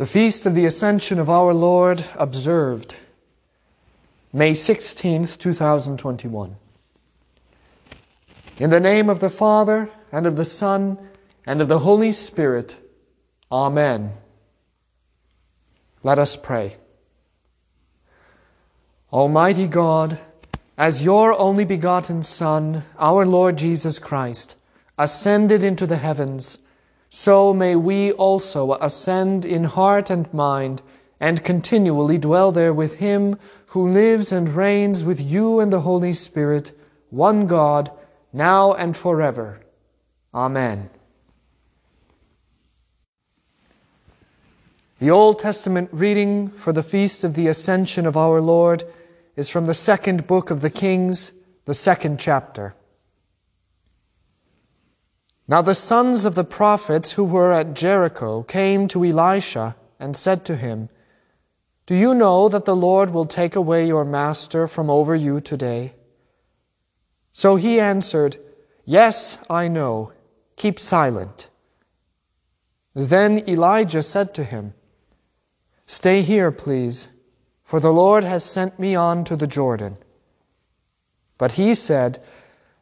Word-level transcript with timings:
The 0.00 0.06
feast 0.06 0.46
of 0.46 0.54
the 0.54 0.64
Ascension 0.64 1.18
of 1.18 1.28
our 1.28 1.52
Lord 1.52 2.02
observed 2.14 2.94
May 4.32 4.52
16th, 4.52 5.36
2021. 5.36 6.56
In 8.56 8.70
the 8.70 8.80
name 8.80 9.10
of 9.10 9.20
the 9.20 9.28
Father, 9.28 9.90
and 10.10 10.26
of 10.26 10.36
the 10.36 10.46
Son, 10.46 10.96
and 11.44 11.60
of 11.60 11.68
the 11.68 11.80
Holy 11.80 12.12
Spirit, 12.12 12.76
Amen. 13.52 14.14
Let 16.02 16.18
us 16.18 16.34
pray. 16.34 16.78
Almighty 19.12 19.66
God, 19.66 20.18
as 20.78 21.02
your 21.02 21.38
only 21.38 21.66
begotten 21.66 22.22
Son, 22.22 22.84
our 22.98 23.26
Lord 23.26 23.58
Jesus 23.58 23.98
Christ, 23.98 24.56
ascended 24.96 25.62
into 25.62 25.86
the 25.86 25.98
heavens, 25.98 26.56
so 27.10 27.52
may 27.52 27.74
we 27.74 28.12
also 28.12 28.74
ascend 28.74 29.44
in 29.44 29.64
heart 29.64 30.10
and 30.10 30.32
mind 30.32 30.80
and 31.18 31.44
continually 31.44 32.16
dwell 32.16 32.52
there 32.52 32.72
with 32.72 32.94
him 32.94 33.36
who 33.66 33.86
lives 33.86 34.32
and 34.32 34.48
reigns 34.48 35.04
with 35.04 35.20
you 35.20 35.58
and 35.60 35.72
the 35.72 35.80
Holy 35.80 36.12
Spirit, 36.12 36.72
one 37.10 37.46
God, 37.48 37.90
now 38.32 38.72
and 38.72 38.96
forever. 38.96 39.60
Amen. 40.32 40.88
The 45.00 45.10
Old 45.10 45.38
Testament 45.40 45.88
reading 45.92 46.48
for 46.48 46.72
the 46.72 46.82
feast 46.82 47.24
of 47.24 47.34
the 47.34 47.48
Ascension 47.48 48.06
of 48.06 48.16
our 48.16 48.40
Lord 48.40 48.84
is 49.34 49.48
from 49.48 49.66
the 49.66 49.74
second 49.74 50.26
book 50.26 50.50
of 50.50 50.60
the 50.60 50.70
Kings, 50.70 51.32
the 51.64 51.74
second 51.74 52.20
chapter. 52.20 52.74
Now 55.50 55.62
the 55.62 55.74
sons 55.74 56.24
of 56.24 56.36
the 56.36 56.44
prophets 56.44 57.10
who 57.12 57.24
were 57.24 57.52
at 57.52 57.74
Jericho 57.74 58.44
came 58.44 58.86
to 58.86 59.04
Elisha 59.04 59.74
and 59.98 60.16
said 60.16 60.44
to 60.44 60.54
him, 60.54 60.90
Do 61.86 61.96
you 61.96 62.14
know 62.14 62.48
that 62.48 62.66
the 62.66 62.76
Lord 62.76 63.10
will 63.10 63.26
take 63.26 63.56
away 63.56 63.84
your 63.84 64.04
master 64.04 64.68
from 64.68 64.88
over 64.88 65.16
you 65.16 65.40
today? 65.40 65.94
So 67.32 67.56
he 67.56 67.80
answered, 67.80 68.36
Yes, 68.84 69.38
I 69.50 69.66
know. 69.66 70.12
Keep 70.54 70.78
silent. 70.78 71.48
Then 72.94 73.42
Elijah 73.48 74.04
said 74.04 74.32
to 74.34 74.44
him, 74.44 74.74
Stay 75.84 76.22
here, 76.22 76.52
please, 76.52 77.08
for 77.64 77.80
the 77.80 77.92
Lord 77.92 78.22
has 78.22 78.44
sent 78.44 78.78
me 78.78 78.94
on 78.94 79.24
to 79.24 79.34
the 79.34 79.48
Jordan. 79.48 79.98
But 81.38 81.52
he 81.52 81.74
said, 81.74 82.22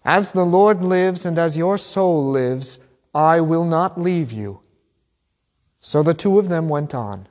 as 0.09 0.33
the 0.33 0.47
Lord 0.47 0.83
lives 0.83 1.27
and 1.27 1.39
as 1.39 1.59
your 1.59 1.77
soul 1.77 2.31
lives, 2.31 2.79
I 3.15 3.43
will 3.43 3.67
not 3.67 4.01
leave 4.01 4.33
you. 4.33 4.61
So 5.81 6.03
the 6.03 6.15
two 6.15 6.39
of 6.39 6.49
them 6.49 6.71
went 6.71 6.95
on. 6.95 7.29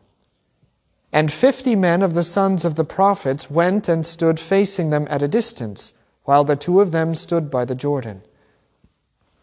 And 1.11 1.33
fifty 1.33 1.75
men 1.75 2.03
of 2.03 2.14
the 2.14 2.23
sons 2.23 2.66
of 2.66 2.75
the 2.75 2.83
prophets 2.83 3.50
went 3.50 3.89
and 3.89 4.05
stood 4.05 4.39
facing 4.39 4.92
them 4.92 5.08
at 5.09 5.23
a 5.23 5.28
distance, 5.28 5.94
while 6.25 6.44
the 6.44 6.55
two 6.55 6.80
of 6.80 6.92
them 6.92 7.16
stood 7.16 7.50
by 7.50 7.66
the 7.66 7.73
Jordan. 7.73 8.22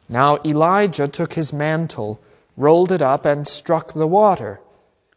Now 0.08 0.38
Elijah 0.44 1.08
took 1.08 1.32
his 1.32 1.52
mantle, 1.52 2.20
rolled 2.56 2.92
it 2.92 3.02
up, 3.02 3.26
and 3.26 3.48
struck 3.48 3.94
the 3.94 4.06
water, 4.06 4.60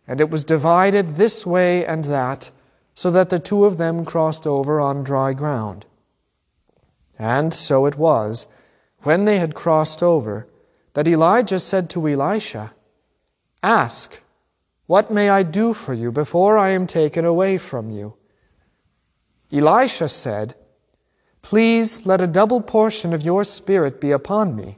and 0.07 0.19
it 0.19 0.31
was 0.31 0.43
divided 0.43 1.17
this 1.17 1.45
way 1.45 1.85
and 1.85 2.05
that, 2.05 2.49
so 2.95 3.11
that 3.11 3.29
the 3.29 3.37
two 3.37 3.63
of 3.63 3.77
them 3.77 4.05
crossed 4.05 4.47
over 4.47 4.79
on 4.79 5.03
dry 5.03 5.33
ground. 5.33 5.85
And 7.17 7.53
so 7.53 7.85
it 7.85 7.97
was, 7.97 8.47
when 8.99 9.25
they 9.25 9.39
had 9.39 9.55
crossed 9.55 10.03
over, 10.03 10.47
that 10.93 11.07
Elijah 11.07 11.59
said 11.59 11.89
to 11.91 12.07
Elisha, 12.07 12.73
Ask, 13.61 14.21
what 14.87 15.11
may 15.11 15.29
I 15.29 15.43
do 15.43 15.73
for 15.73 15.93
you 15.93 16.11
before 16.11 16.57
I 16.57 16.69
am 16.69 16.87
taken 16.87 17.25
away 17.25 17.57
from 17.57 17.89
you? 17.89 18.15
Elisha 19.51 20.09
said, 20.09 20.55
Please 21.41 22.05
let 22.05 22.21
a 22.21 22.27
double 22.27 22.61
portion 22.61 23.13
of 23.13 23.21
your 23.21 23.43
spirit 23.43 24.01
be 24.01 24.11
upon 24.11 24.55
me. 24.55 24.77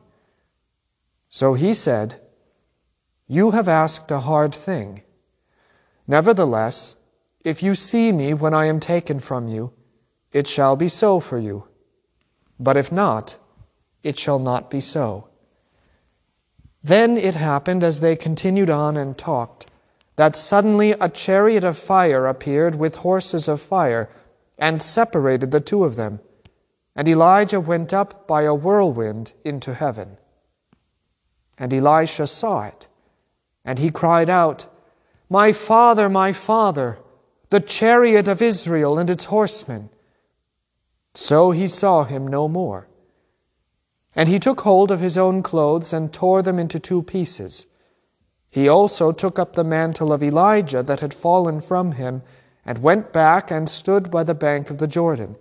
So 1.30 1.54
he 1.54 1.74
said, 1.74 2.20
You 3.28 3.52
have 3.52 3.68
asked 3.68 4.12
a 4.12 4.20
hard 4.20 4.54
thing. 4.54 5.04
Nevertheless, 6.08 6.96
if 7.44 7.62
you 7.64 7.76
see 7.76 8.12
me 8.12 8.34
when 8.34 8.54
I 8.54 8.66
am 8.66 8.80
taken 8.80 9.20
from 9.20 9.48
you, 9.48 9.72
it 10.32 10.48
shall 10.48 10.76
be 10.76 10.88
so 10.88 11.20
for 11.20 11.38
you. 11.38 11.69
But 12.60 12.78
if 12.78 12.92
not, 12.92 13.38
it 14.04 14.20
shall 14.20 14.40
not 14.40 14.70
be 14.70 14.80
so. 14.80 15.28
Then 16.84 17.18
it 17.18 17.36
happened 17.36 17.84
as 17.84 18.00
they 18.00 18.16
continued 18.16 18.70
on 18.70 18.98
and 18.98 19.18
talked, 19.18 19.68
that 20.16 20.36
suddenly 20.36 20.92
a 20.92 21.08
chariot 21.10 21.64
of 21.64 21.78
fire 21.78 22.28
appeared 22.28 22.76
with 22.76 22.98
horses 22.98 23.48
of 23.48 23.62
fire, 23.62 24.10
and 24.58 24.82
separated 24.82 25.52
the 25.52 25.62
two 25.62 25.86
of 25.86 25.96
them. 25.96 26.20
And 26.96 27.08
Elijah 27.08 27.62
went 27.62 27.94
up 27.94 28.28
by 28.28 28.42
a 28.42 28.54
whirlwind 28.54 29.32
into 29.46 29.74
heaven. 29.74 30.18
And 31.58 31.74
Elisha 31.74 32.28
saw 32.28 32.66
it, 32.66 32.88
and 33.64 33.80
he 33.80 33.90
cried 33.90 34.30
out, 34.30 34.66
My 35.30 35.54
father, 35.54 36.10
my 36.10 36.34
father, 36.34 37.00
the 37.50 37.62
chariot 37.62 38.28
of 38.28 38.42
Israel 38.42 38.98
and 38.98 39.10
its 39.10 39.26
horsemen. 39.26 39.90
So 41.14 41.52
he 41.52 41.68
saw 41.68 42.04
him 42.04 42.28
no 42.28 42.48
more. 42.48 42.88
And 44.16 44.28
he 44.28 44.40
took 44.40 44.62
hold 44.62 44.92
of 44.92 45.00
his 45.00 45.18
own 45.18 45.44
clothes 45.44 45.94
and 45.94 46.12
tore 46.12 46.42
them 46.42 46.60
into 46.60 46.80
two 46.80 47.04
pieces. 47.04 47.68
He 48.50 48.68
also 48.68 49.12
took 49.12 49.38
up 49.38 49.54
the 49.54 49.64
mantle 49.64 50.12
of 50.12 50.24
Elijah 50.24 50.82
that 50.84 51.00
had 51.00 51.14
fallen 51.14 51.62
from 51.62 51.94
him, 51.94 52.24
and 52.66 52.80
went 52.80 53.14
back 53.14 53.52
and 53.52 53.70
stood 53.70 54.12
by 54.12 54.24
the 54.24 54.34
bank 54.34 54.70
of 54.70 54.80
the 54.80 54.88
Jordan. 54.88 55.36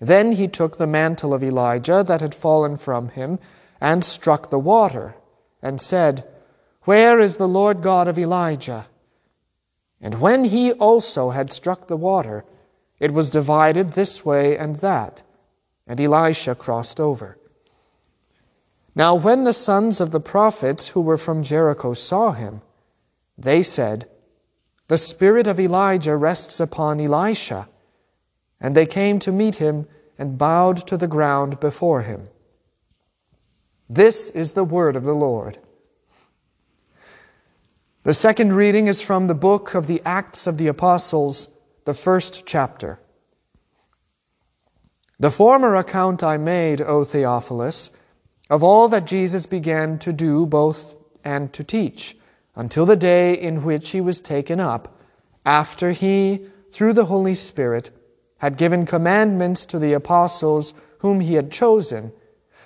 Then 0.00 0.32
he 0.32 0.48
took 0.48 0.78
the 0.78 0.86
mantle 0.86 1.34
of 1.34 1.42
Elijah 1.42 2.04
that 2.06 2.20
had 2.20 2.34
fallen 2.34 2.76
from 2.76 3.08
him, 3.10 3.38
and 3.80 4.04
struck 4.04 4.50
the 4.50 4.58
water, 4.58 5.16
and 5.60 5.80
said, 5.80 6.24
Where 6.82 7.18
is 7.18 7.36
the 7.36 7.48
Lord 7.48 7.82
God 7.82 8.06
of 8.06 8.18
Elijah? 8.18 8.86
And 10.00 10.20
when 10.20 10.44
he 10.44 10.72
also 10.72 11.30
had 11.30 11.52
struck 11.52 11.88
the 11.88 11.96
water, 11.96 12.44
it 13.00 13.12
was 13.12 13.30
divided 13.30 13.92
this 13.92 14.24
way 14.24 14.56
and 14.56 14.76
that, 14.76 15.22
and 15.86 16.00
Elisha 16.00 16.54
crossed 16.54 16.98
over. 16.98 17.38
Now, 18.94 19.14
when 19.14 19.44
the 19.44 19.52
sons 19.52 20.00
of 20.00 20.10
the 20.10 20.20
prophets 20.20 20.88
who 20.88 21.00
were 21.00 21.16
from 21.16 21.44
Jericho 21.44 21.94
saw 21.94 22.32
him, 22.32 22.62
they 23.38 23.62
said, 23.62 24.08
The 24.88 24.98
spirit 24.98 25.46
of 25.46 25.60
Elijah 25.60 26.16
rests 26.16 26.58
upon 26.58 27.00
Elisha. 27.00 27.68
And 28.60 28.74
they 28.74 28.86
came 28.86 29.20
to 29.20 29.30
meet 29.30 29.56
him 29.56 29.86
and 30.18 30.36
bowed 30.36 30.84
to 30.88 30.96
the 30.96 31.06
ground 31.06 31.60
before 31.60 32.02
him. 32.02 32.28
This 33.88 34.30
is 34.30 34.54
the 34.54 34.64
word 34.64 34.96
of 34.96 35.04
the 35.04 35.14
Lord. 35.14 35.58
The 38.02 38.14
second 38.14 38.52
reading 38.52 38.88
is 38.88 39.00
from 39.00 39.26
the 39.26 39.34
book 39.34 39.74
of 39.74 39.86
the 39.86 40.02
Acts 40.04 40.48
of 40.48 40.58
the 40.58 40.66
Apostles 40.66 41.48
the 41.88 41.94
first 41.94 42.44
chapter. 42.44 43.00
The 45.18 45.30
former 45.30 45.74
account 45.74 46.22
I 46.22 46.36
made, 46.36 46.82
O 46.82 47.02
Theophilus, 47.02 47.88
of 48.50 48.62
all 48.62 48.88
that 48.88 49.06
Jesus 49.06 49.46
began 49.46 49.98
to 50.00 50.12
do 50.12 50.44
both 50.44 50.96
and 51.24 51.50
to 51.54 51.64
teach, 51.64 52.14
until 52.54 52.84
the 52.84 52.94
day 52.94 53.32
in 53.32 53.64
which 53.64 53.92
he 53.92 54.02
was 54.02 54.20
taken 54.20 54.60
up, 54.60 55.00
after 55.46 55.92
he, 55.92 56.44
through 56.70 56.92
the 56.92 57.06
Holy 57.06 57.34
Spirit, 57.34 57.88
had 58.36 58.58
given 58.58 58.84
commandments 58.84 59.64
to 59.64 59.78
the 59.78 59.94
apostles 59.94 60.74
whom 60.98 61.20
he 61.20 61.36
had 61.36 61.50
chosen, 61.50 62.12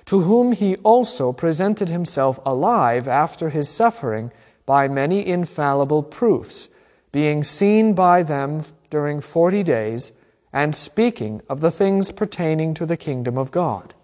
to 0.07 0.23
whom 0.23 0.51
he 0.51 0.75
also 0.79 1.33
presented 1.33 1.91
himself 1.91 2.41
alive 2.45 3.07
after 3.07 3.51
his 3.51 3.69
suffering 3.69 4.33
by 4.67 4.89
many 4.89 5.25
infallible 5.25 6.03
proofs, 6.03 6.69
being 7.13 7.45
seen 7.45 7.95
by 7.95 8.25
them 8.25 8.65
during 8.93 9.23
forty 9.23 9.63
days, 9.63 10.13
and 10.53 10.77
speaking 10.77 11.41
of 11.49 11.61
the 11.61 11.71
things 11.71 12.13
pertaining 12.13 12.75
to 12.75 12.85
the 12.85 12.97
kingdom 12.97 13.39
of 13.39 13.51
God. 13.51 13.95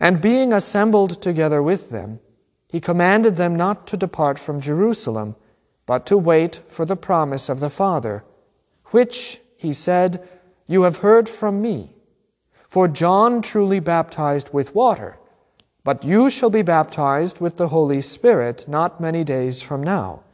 And 0.00 0.20
being 0.20 0.52
assembled 0.52 1.22
together 1.22 1.62
with 1.62 1.90
them, 1.90 2.18
he 2.68 2.80
commanded 2.80 3.36
them 3.36 3.54
not 3.54 3.86
to 3.86 3.96
depart 3.96 4.40
from 4.40 4.60
Jerusalem, 4.60 5.36
but 5.86 6.04
to 6.06 6.18
wait 6.18 6.62
for 6.68 6.84
the 6.84 6.96
promise 6.96 7.48
of 7.48 7.60
the 7.60 7.70
Father, 7.70 8.24
which, 8.86 9.40
he 9.56 9.72
said, 9.72 10.28
you 10.66 10.82
have 10.82 10.98
heard 10.98 11.28
from 11.28 11.62
me. 11.62 11.94
For 12.66 12.88
John 12.88 13.40
truly 13.40 13.78
baptized 13.78 14.52
with 14.52 14.74
water, 14.74 15.16
but 15.84 16.02
you 16.02 16.28
shall 16.28 16.50
be 16.50 16.62
baptized 16.62 17.38
with 17.38 17.56
the 17.56 17.68
Holy 17.68 18.00
Spirit 18.00 18.66
not 18.66 19.00
many 19.00 19.22
days 19.22 19.62
from 19.62 19.80
now. 19.80 20.24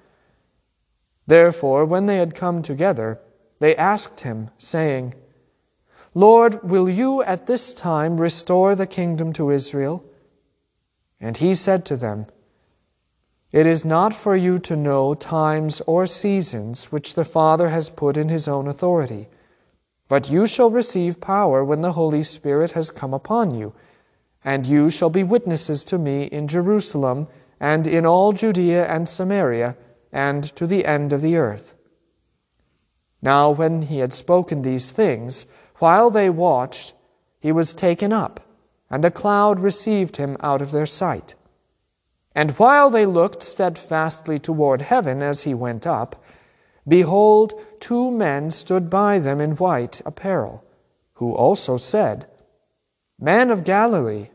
Therefore, 1.26 1.84
when 1.84 2.06
they 2.06 2.16
had 2.16 2.34
come 2.34 2.62
together, 2.62 3.20
they 3.62 3.76
asked 3.76 4.22
him, 4.22 4.50
saying, 4.56 5.14
Lord, 6.14 6.68
will 6.68 6.88
you 6.88 7.22
at 7.22 7.46
this 7.46 7.72
time 7.72 8.20
restore 8.20 8.74
the 8.74 8.88
kingdom 8.88 9.32
to 9.34 9.50
Israel? 9.50 10.04
And 11.20 11.36
he 11.36 11.54
said 11.54 11.84
to 11.84 11.96
them, 11.96 12.26
It 13.52 13.64
is 13.64 13.84
not 13.84 14.14
for 14.14 14.34
you 14.34 14.58
to 14.58 14.74
know 14.74 15.14
times 15.14 15.80
or 15.82 16.06
seasons 16.06 16.90
which 16.90 17.14
the 17.14 17.24
Father 17.24 17.68
has 17.68 17.88
put 17.88 18.16
in 18.16 18.30
his 18.30 18.48
own 18.48 18.66
authority. 18.66 19.28
But 20.08 20.28
you 20.28 20.48
shall 20.48 20.68
receive 20.68 21.20
power 21.20 21.64
when 21.64 21.82
the 21.82 21.92
Holy 21.92 22.24
Spirit 22.24 22.72
has 22.72 22.90
come 22.90 23.14
upon 23.14 23.54
you, 23.54 23.74
and 24.44 24.66
you 24.66 24.90
shall 24.90 25.08
be 25.08 25.22
witnesses 25.22 25.84
to 25.84 25.98
me 25.98 26.24
in 26.24 26.48
Jerusalem 26.48 27.28
and 27.60 27.86
in 27.86 28.06
all 28.06 28.32
Judea 28.32 28.88
and 28.88 29.08
Samaria 29.08 29.76
and 30.10 30.42
to 30.56 30.66
the 30.66 30.84
end 30.84 31.12
of 31.12 31.22
the 31.22 31.36
earth. 31.36 31.76
Now, 33.22 33.50
when 33.52 33.82
he 33.82 34.00
had 34.00 34.12
spoken 34.12 34.62
these 34.62 34.90
things, 34.90 35.46
while 35.76 36.10
they 36.10 36.28
watched, 36.28 36.94
he 37.38 37.52
was 37.52 37.72
taken 37.72 38.12
up, 38.12 38.40
and 38.90 39.04
a 39.04 39.10
cloud 39.10 39.60
received 39.60 40.16
him 40.16 40.36
out 40.40 40.60
of 40.60 40.72
their 40.72 40.86
sight. 40.86 41.36
And 42.34 42.50
while 42.52 42.90
they 42.90 43.06
looked 43.06 43.42
steadfastly 43.42 44.38
toward 44.38 44.82
heaven 44.82 45.22
as 45.22 45.42
he 45.42 45.54
went 45.54 45.86
up, 45.86 46.22
behold, 46.86 47.54
two 47.78 48.10
men 48.10 48.50
stood 48.50 48.90
by 48.90 49.18
them 49.18 49.40
in 49.40 49.52
white 49.52 50.02
apparel, 50.04 50.64
who 51.14 51.32
also 51.32 51.76
said, 51.76 52.26
Men 53.20 53.50
of 53.50 53.64
Galilee, 53.64 54.30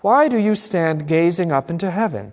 why 0.00 0.28
do 0.28 0.38
you 0.38 0.54
stand 0.54 1.06
gazing 1.06 1.52
up 1.52 1.70
into 1.70 1.90
heaven? 1.90 2.32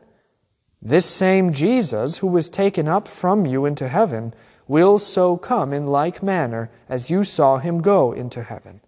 This 0.82 1.06
same 1.06 1.54
Jesus, 1.54 2.20
who 2.20 2.28
was 2.28 2.50
taken 2.50 2.88
up 2.88 3.08
from 3.08 3.46
you 3.46 3.66
into 3.66 3.88
heaven, 3.88 4.34
will 4.68 4.98
so 5.00 5.38
come 5.38 5.74
in 5.74 5.88
like 5.88 6.22
manner 6.22 6.70
as 6.90 7.10
you 7.10 7.24
saw 7.24 7.58
him 7.58 7.82
go 7.82 8.12
into 8.12 8.44
heaven. 8.44 8.82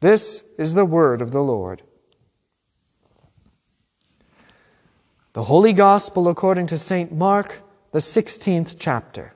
This 0.00 0.42
is 0.58 0.74
the 0.74 0.84
word 0.84 1.22
of 1.22 1.30
the 1.30 1.42
Lord. 1.42 1.82
The 5.32 5.44
Holy 5.44 5.72
Gospel 5.72 6.28
according 6.28 6.66
to 6.66 6.76
St. 6.76 7.12
Mark, 7.12 7.62
the 7.92 8.00
16th 8.00 8.76
chapter. 8.78 9.34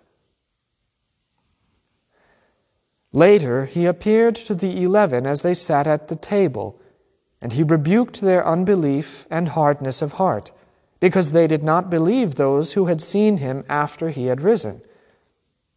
Later, 3.12 3.64
he 3.64 3.86
appeared 3.86 4.34
to 4.34 4.54
the 4.54 4.82
eleven 4.82 5.24
as 5.24 5.40
they 5.40 5.54
sat 5.54 5.86
at 5.86 6.08
the 6.08 6.16
table, 6.16 6.78
and 7.40 7.54
he 7.54 7.62
rebuked 7.62 8.20
their 8.20 8.46
unbelief 8.46 9.26
and 9.30 9.50
hardness 9.50 10.02
of 10.02 10.14
heart, 10.14 10.50
because 11.00 11.32
they 11.32 11.46
did 11.46 11.62
not 11.62 11.90
believe 11.90 12.34
those 12.34 12.72
who 12.72 12.86
had 12.86 13.00
seen 13.00 13.38
him 13.38 13.64
after 13.68 14.10
he 14.10 14.26
had 14.26 14.40
risen. 14.40 14.80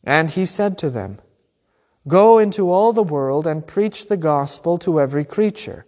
And 0.03 0.31
he 0.31 0.45
said 0.45 0.77
to 0.79 0.89
them, 0.89 1.19
Go 2.07 2.39
into 2.39 2.71
all 2.71 2.93
the 2.93 3.03
world 3.03 3.45
and 3.45 3.67
preach 3.67 4.07
the 4.07 4.17
gospel 4.17 4.77
to 4.79 4.99
every 4.99 5.25
creature. 5.25 5.85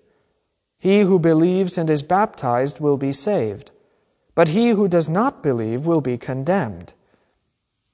He 0.78 1.01
who 1.01 1.19
believes 1.19 1.78
and 1.78 1.89
is 1.89 2.04
baptized 2.04 2.80
will 2.80 2.98
be 2.98 3.12
saved 3.12 3.72
but 4.36 4.50
he 4.50 4.69
who 4.69 4.88
does 4.88 5.10
not 5.10 5.44
believe 5.44 5.86
will 5.86 6.01
be 6.01 6.18
condemned. 6.18 6.94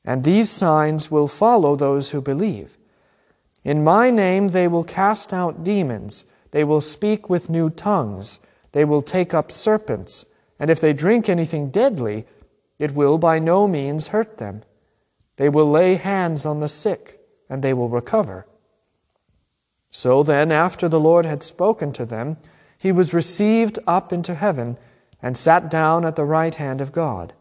And 0.06 0.24
these 0.24 0.50
signs 0.50 1.12
will 1.12 1.28
follow 1.28 1.76
those 1.76 2.12
who 2.12 2.22
believe. 2.22 2.78
In 3.64 3.84
my 3.84 4.10
name 4.10 4.50
they 4.50 4.68
will 4.68 4.84
cast 4.84 5.34
out 5.34 5.64
demons, 5.64 6.26
they 6.52 6.64
will 6.64 6.82
speak 6.82 7.30
with 7.30 7.50
new 7.50 7.70
tongues, 7.70 8.40
they 8.72 8.86
will 8.86 9.02
take 9.02 9.34
up 9.34 9.52
serpents, 9.52 10.26
and 10.60 10.70
if 10.70 10.80
they 10.80 10.94
drink 10.94 11.30
anything 11.30 11.70
deadly, 11.70 12.26
it 12.80 12.94
will 12.94 13.18
by 13.18 13.40
no 13.40 13.68
means 13.68 14.10
hurt 14.10 14.38
them. 14.38 14.64
They 15.38 15.50
will 15.50 15.70
lay 15.70 15.96
hands 15.96 16.46
on 16.46 16.60
the 16.60 16.70
sick, 16.70 17.20
and 17.50 17.64
they 17.64 17.74
will 17.74 17.90
recover. 17.90 18.48
So 19.92 20.24
then, 20.24 20.52
after 20.52 20.90
the 20.90 21.00
Lord 21.00 21.26
had 21.26 21.44
spoken 21.44 21.94
to 21.94 22.06
them, 22.06 22.38
he 22.78 22.92
was 22.92 23.14
received 23.14 23.80
up 23.88 24.14
into 24.14 24.36
heaven 24.36 24.78
and 25.22 25.38
sat 25.38 25.70
down 25.70 26.06
at 26.06 26.16
the 26.16 26.26
right 26.26 26.54
hand 26.54 26.82
of 26.82 26.92
God. 26.92 27.34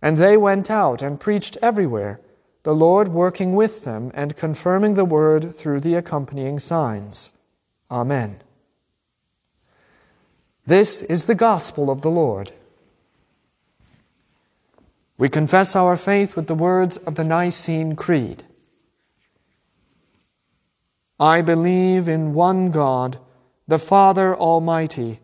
And 0.00 0.16
they 0.16 0.36
went 0.36 0.70
out 0.70 1.02
and 1.02 1.18
preached 1.18 1.56
everywhere, 1.62 2.20
the 2.62 2.74
Lord 2.74 3.08
working 3.08 3.54
with 3.54 3.84
them 3.84 4.10
and 4.14 4.36
confirming 4.36 4.94
the 4.94 5.04
word 5.04 5.54
through 5.54 5.80
the 5.80 5.94
accompanying 5.94 6.58
signs. 6.58 7.30
Amen. 7.90 8.40
This 10.66 11.02
is 11.02 11.26
the 11.26 11.34
gospel 11.34 11.90
of 11.90 12.00
the 12.00 12.10
Lord. 12.10 12.52
We 15.18 15.28
confess 15.28 15.76
our 15.76 15.96
faith 15.96 16.36
with 16.36 16.46
the 16.46 16.54
words 16.54 16.96
of 16.96 17.14
the 17.14 17.24
Nicene 17.24 17.96
Creed. 17.96 18.44
I 21.20 21.42
believe 21.42 22.08
in 22.08 22.34
one 22.34 22.70
God, 22.70 23.18
the 23.68 23.78
Father 23.78 24.34
Almighty 24.34 25.20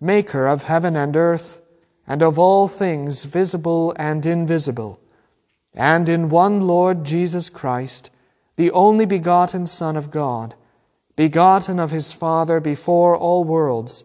maker 0.00 0.46
of 0.46 0.64
heaven 0.64 0.96
and 0.96 1.16
earth, 1.16 1.60
and 2.06 2.22
of 2.22 2.38
all 2.38 2.68
things 2.68 3.24
visible 3.24 3.94
and 3.96 4.26
invisible, 4.26 5.00
and 5.72 6.08
in 6.08 6.28
one 6.28 6.60
Lord 6.60 7.04
Jesus 7.04 7.48
Christ, 7.48 8.10
the 8.56 8.70
only 8.72 9.06
begotten 9.06 9.66
Son 9.66 9.96
of 9.96 10.10
God, 10.10 10.54
begotten 11.16 11.80
of 11.80 11.90
his 11.90 12.12
Father 12.12 12.60
before 12.60 13.16
all 13.16 13.44
worlds, 13.44 14.04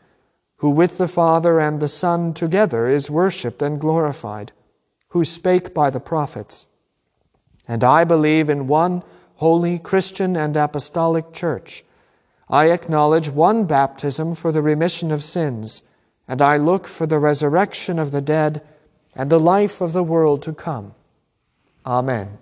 who 0.61 0.69
with 0.69 0.97
the 0.97 1.07
Father 1.07 1.59
and 1.59 1.79
the 1.79 1.87
Son 1.87 2.33
together 2.33 2.87
is 2.87 3.09
worshipped 3.09 3.61
and 3.61 3.81
glorified, 3.81 4.51
who 5.09 5.25
spake 5.25 5.73
by 5.73 5.89
the 5.89 5.99
prophets. 5.99 6.67
And 7.67 7.83
I 7.83 8.03
believe 8.03 8.49
in 8.49 8.67
one 8.67 9.03
holy 9.35 9.79
Christian 9.79 10.35
and 10.35 10.55
apostolic 10.55 11.33
church. 11.33 11.83
I 12.47 12.69
acknowledge 12.69 13.29
one 13.29 13.65
baptism 13.65 14.35
for 14.35 14.51
the 14.51 14.61
remission 14.61 15.11
of 15.11 15.23
sins 15.23 15.83
and 16.27 16.41
I 16.41 16.55
look 16.55 16.87
for 16.87 17.05
the 17.05 17.19
resurrection 17.19 17.99
of 17.99 18.11
the 18.11 18.21
dead 18.21 18.61
and 19.13 19.29
the 19.29 19.39
life 19.39 19.81
of 19.81 19.91
the 19.91 20.03
world 20.03 20.41
to 20.43 20.53
come. 20.53 20.93
Amen. 21.85 22.37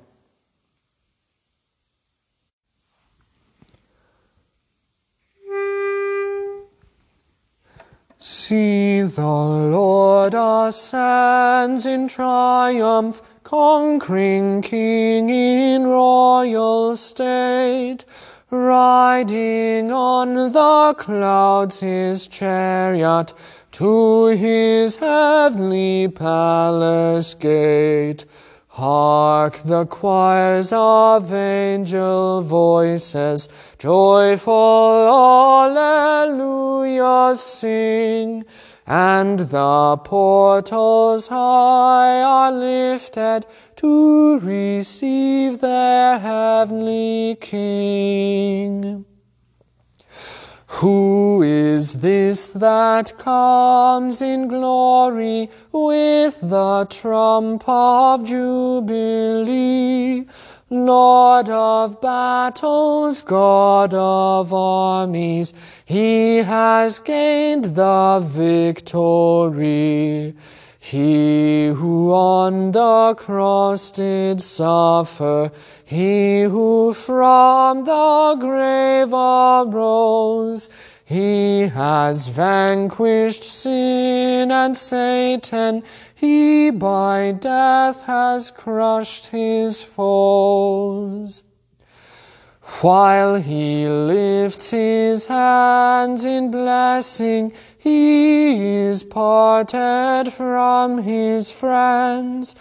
See, 8.49 9.01
the 9.01 9.21
Lord 9.21 10.33
ascends 10.33 11.85
in 11.85 12.07
triumph, 12.07 13.21
conquering 13.43 14.63
King 14.63 15.29
in 15.29 15.85
royal 15.85 16.95
state. 16.95 18.05
Riding 18.49 19.91
on 19.91 20.51
the 20.51 20.95
clouds 20.97 21.81
his 21.81 22.27
chariot, 22.27 23.35
to 23.73 24.25
his 24.25 24.95
heavenly 24.95 26.07
palace 26.07 27.35
gate. 27.35 28.25
Hark 28.79 29.59
the 29.65 29.85
choirs 29.87 30.71
of 30.71 31.33
angel 31.33 32.39
voices, 32.39 33.49
joyful 33.77 35.05
Alleluia 35.05 37.35
sing, 37.35 38.45
and 38.87 39.39
the 39.39 39.97
portals 39.97 41.27
high 41.27 42.21
are 42.21 42.53
lifted 42.53 43.45
to 43.75 44.39
receive 44.39 45.59
their 45.59 46.17
heavenly 46.17 47.37
King. 47.41 49.03
Who 50.79 51.43
is 51.43 51.99
this 51.99 52.51
that 52.51 53.17
comes 53.17 54.21
in 54.21 54.47
glory 54.47 55.51
with 55.71 56.39
the 56.41 56.87
trump 56.89 57.63
of 57.67 58.25
jubilee? 58.25 60.25
Lord 60.71 61.49
of 61.49 61.99
battles, 61.99 63.23
God 63.23 63.91
of 63.93 64.53
armies, 64.53 65.53
he 65.83 66.37
has 66.37 66.99
gained 66.99 67.75
the 67.75 68.21
victory. 68.23 70.35
He 70.79 71.67
who 71.67 72.13
on 72.13 72.71
the 72.71 73.15
cross 73.17 73.91
did 73.91 74.41
suffer, 74.41 75.51
he 75.83 76.43
who 76.43 76.93
from 76.93 77.85
the 77.85 78.37
grave 78.39 79.11
arose, 79.11 80.69
he 81.09 81.61
has 81.61 82.27
vanquished 82.27 83.43
sin 83.43 84.51
and 84.51 84.77
Satan, 84.77 85.81
he 86.13 86.69
by 86.69 87.31
death 87.31 88.03
has 88.03 88.51
crushed 88.51 89.25
his 89.29 89.81
foes. 89.81 91.41
While 92.81 93.37
he 93.37 93.87
lifts 93.87 94.69
his 94.69 95.25
hands 95.25 96.25
in 96.25 96.51
blessing, 96.51 97.53
he 97.79 98.83
is 98.85 99.01
parted 99.03 100.31
from 100.31 100.99
his 100.99 101.49
friends, 101.49 102.53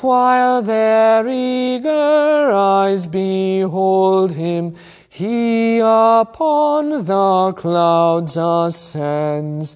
while 0.00 0.62
their 0.62 1.26
eager 1.26 2.52
eyes 2.52 3.08
behold 3.08 4.30
him. 4.30 4.76
He 5.16 5.78
upon 5.78 7.06
the 7.06 7.54
clouds 7.56 8.36
ascends. 8.36 9.74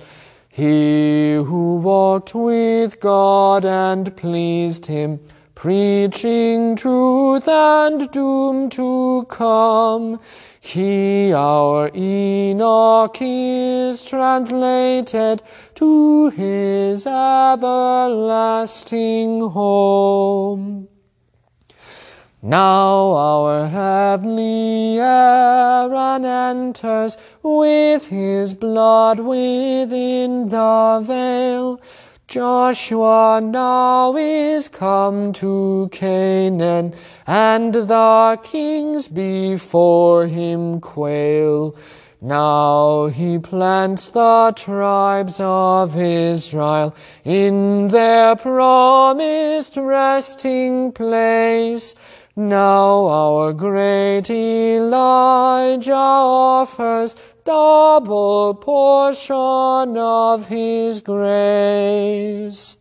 He 0.51 1.33
who 1.33 1.77
walked 1.77 2.35
with 2.35 3.01
God 3.01 3.65
and 3.65 4.15
pleased 4.19 4.85
him, 4.85 5.19
preaching 5.55 6.77
truth 6.77 7.49
and 7.49 8.11
doom 8.11 8.69
to 8.69 9.25
come. 9.31 10.21
He, 10.61 11.33
our 11.33 11.91
Enoch, 11.95 13.17
is 13.23 14.03
translated 14.05 15.43
to 15.77 16.29
his 16.29 17.07
everlasting 17.07 18.21
home. 19.49 20.89
Now 22.43 23.13
our 23.17 23.67
heavenly 23.67 24.99
Aaron 24.99 26.25
enters 26.25 27.19
with 27.43 28.07
his 28.07 28.55
blood 28.55 29.21
within 29.21 30.49
the 30.49 31.03
veil. 31.05 31.79
Joshua 32.29 33.43
now 33.45 34.17
is 34.17 34.71
come 34.71 35.35
to 35.35 35.91
Canaan, 35.93 36.95
and 37.27 37.75
the 37.75 38.41
kings 38.43 39.07
before 39.07 40.27
him 40.27 40.81
quail. 40.81 41.77
Now 42.23 43.07
he 43.07 43.39
plants 43.39 44.09
the 44.09 44.53
tribes 44.57 45.41
of 45.41 45.99
Israel 45.99 46.95
in 47.23 47.89
their 47.89 48.35
promised 48.37 49.77
resting 49.77 50.93
place. 50.93 51.95
Now 52.41 53.05
our 53.05 53.53
great 53.53 54.31
Elijah 54.31 55.93
offers 55.93 57.15
double 57.45 58.55
portion 58.55 59.99
of 59.99 60.49
his 60.49 61.03
grace. 61.03 62.79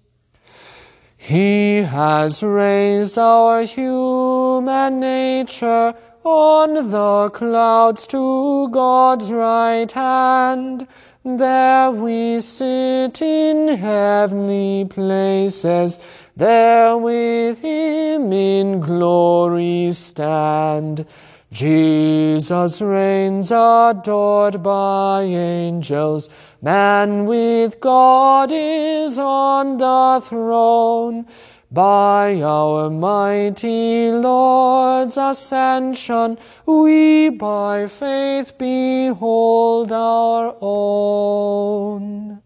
He 1.18 1.80
has 1.80 2.42
raised 2.42 3.18
our 3.18 3.64
human 3.64 5.02
nature 5.02 5.94
on 6.24 6.90
the 6.92 7.30
clouds 7.32 8.08
to 8.08 8.70
God's 8.70 9.30
right 9.30 9.92
hand. 9.92 10.88
There 11.26 11.92
we 11.92 12.40
sit 12.40 13.22
in 13.22 13.78
heavenly 13.78 14.86
places, 14.86 16.00
there 16.40 16.98
with 16.98 17.62
him 17.62 18.32
in 18.32 18.80
glory 18.80 19.92
stand. 19.92 21.06
Jesus 21.52 22.82
reigns 22.82 23.52
adored 23.52 24.64
by 24.64 25.24
angels. 25.24 26.30
Man 26.62 27.26
with 27.26 27.80
God 27.82 28.52
is 28.54 29.18
on 29.20 29.78
the 29.78 30.22
throne. 30.24 31.26
By 31.72 32.42
our 32.42 32.90
mighty 32.90 34.12
Lord's 34.12 35.18
ascension, 35.18 36.38
we 36.66 37.30
by 37.30 37.88
faith 37.88 38.58
behold 38.58 39.92
our 39.92 40.56
own. 40.62 42.42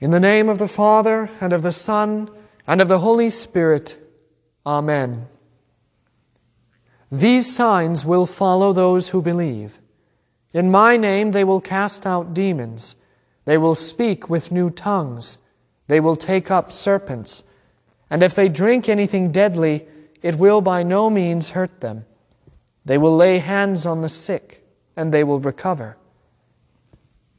In 0.00 0.12
the 0.12 0.20
name 0.20 0.48
of 0.48 0.58
the 0.58 0.68
Father, 0.68 1.28
and 1.40 1.52
of 1.52 1.62
the 1.62 1.72
Son, 1.72 2.30
and 2.68 2.80
of 2.80 2.86
the 2.86 3.00
Holy 3.00 3.30
Spirit. 3.30 3.98
Amen. 4.64 5.26
These 7.10 7.52
signs 7.52 8.04
will 8.04 8.26
follow 8.26 8.72
those 8.72 9.08
who 9.08 9.20
believe. 9.20 9.80
In 10.52 10.70
my 10.70 10.96
name 10.96 11.32
they 11.32 11.42
will 11.42 11.60
cast 11.60 12.06
out 12.06 12.32
demons. 12.32 12.94
They 13.44 13.58
will 13.58 13.74
speak 13.74 14.30
with 14.30 14.52
new 14.52 14.70
tongues. 14.70 15.38
They 15.88 15.98
will 15.98 16.16
take 16.16 16.48
up 16.50 16.70
serpents. 16.70 17.42
And 18.08 18.22
if 18.22 18.34
they 18.34 18.48
drink 18.48 18.88
anything 18.88 19.32
deadly, 19.32 19.88
it 20.22 20.36
will 20.36 20.60
by 20.60 20.84
no 20.84 21.10
means 21.10 21.50
hurt 21.50 21.80
them. 21.80 22.04
They 22.84 22.98
will 22.98 23.16
lay 23.16 23.38
hands 23.38 23.84
on 23.84 24.02
the 24.02 24.08
sick, 24.08 24.64
and 24.96 25.12
they 25.12 25.24
will 25.24 25.40
recover. 25.40 25.96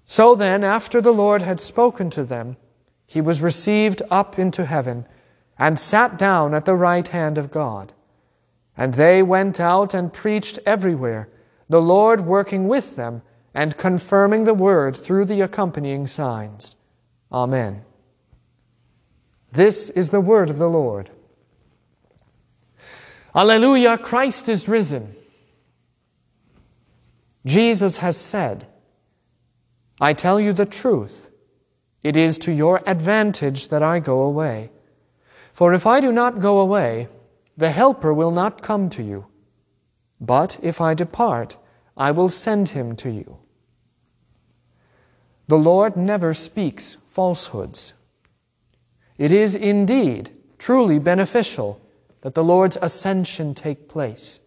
So 0.10 0.34
then, 0.34 0.64
after 0.64 1.02
the 1.02 1.14
Lord 1.14 1.44
had 1.44 1.60
spoken 1.60 2.10
to 2.10 2.24
them, 2.24 2.58
he 3.06 3.22
was 3.22 3.42
received 3.42 4.02
up 4.10 4.40
into 4.40 4.66
heaven 4.66 5.06
and 5.56 5.78
sat 5.78 6.18
down 6.18 6.56
at 6.56 6.66
the 6.66 6.74
right 6.74 7.08
hand 7.08 7.38
of 7.38 7.52
God. 7.52 7.94
And 8.76 8.96
they 8.96 9.22
went 9.22 9.60
out 9.60 9.94
and 9.94 10.12
preached 10.12 10.58
everywhere, 10.66 11.30
the 11.70 11.80
Lord 11.80 12.22
working 12.22 12.68
with 12.68 12.96
them 12.96 13.22
and 13.54 13.78
confirming 13.78 14.46
the 14.46 14.54
word 14.56 14.98
through 14.98 15.26
the 15.26 15.42
accompanying 15.42 16.08
signs. 16.08 16.76
Amen. 17.32 17.84
This 19.52 19.92
is 19.92 20.10
the 20.10 20.22
word 20.22 20.50
of 20.50 20.58
the 20.58 20.70
Lord. 20.70 21.12
Alleluia, 23.36 24.00
Christ 24.00 24.50
is 24.50 24.68
risen. 24.68 25.16
Jesus 27.46 27.98
has 27.98 28.18
said, 28.18 28.66
I 30.00 30.14
tell 30.14 30.40
you 30.40 30.54
the 30.54 30.66
truth. 30.66 31.30
It 32.02 32.16
is 32.16 32.38
to 32.40 32.52
your 32.52 32.82
advantage 32.86 33.68
that 33.68 33.84
I 33.84 34.00
go 34.00 34.22
away. 34.22 34.72
For 35.54 35.74
if 35.74 35.86
I 35.86 36.00
do 36.00 36.12
not 36.12 36.40
go 36.40 36.60
away, 36.60 37.10
the 37.58 37.72
Helper 37.72 38.14
will 38.14 38.32
not 38.32 38.62
come 38.62 38.90
to 38.92 39.04
you. 39.04 39.26
But 40.22 40.60
if 40.62 40.80
I 40.80 40.94
depart, 40.94 41.58
I 41.98 42.12
will 42.12 42.30
send 42.30 42.70
him 42.70 42.96
to 42.98 43.10
you. 43.10 43.38
The 45.48 45.58
Lord 45.58 45.98
never 45.98 46.34
speaks 46.34 46.96
falsehoods. 47.08 47.94
It 49.18 49.32
is 49.32 49.56
indeed 49.56 50.30
truly 50.58 51.00
beneficial 51.00 51.82
that 52.22 52.36
the 52.36 52.44
Lord's 52.44 52.78
ascension 52.82 53.54
take 53.54 53.90
place. 53.90 54.40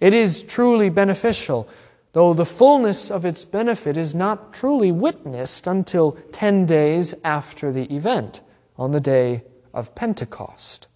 It 0.00 0.14
is 0.14 0.42
truly 0.42 0.90
beneficial, 0.90 1.68
though 2.16 2.32
the 2.32 2.46
fullness 2.46 3.10
of 3.10 3.26
its 3.26 3.44
benefit 3.44 3.94
is 3.94 4.14
not 4.14 4.50
truly 4.50 4.90
witnessed 4.90 5.66
until 5.66 6.12
ten 6.32 6.64
days 6.64 7.14
after 7.22 7.70
the 7.70 7.94
event, 7.94 8.40
on 8.78 8.90
the 8.92 9.00
day 9.00 9.44
of 9.74 9.94
Pentecost. 9.94 10.86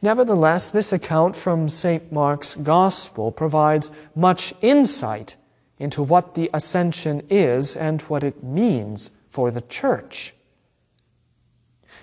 Nevertheless, 0.00 0.70
this 0.70 0.92
account 0.92 1.34
from 1.34 1.68
St. 1.68 2.12
Mark's 2.12 2.54
Gospel 2.54 3.32
provides 3.32 3.90
much 4.14 4.54
insight 4.60 5.34
into 5.76 6.04
what 6.04 6.36
the 6.36 6.48
ascension 6.54 7.26
is 7.28 7.76
and 7.76 8.00
what 8.02 8.22
it 8.22 8.44
means 8.44 9.10
for 9.26 9.50
the 9.50 9.62
church. 9.62 10.34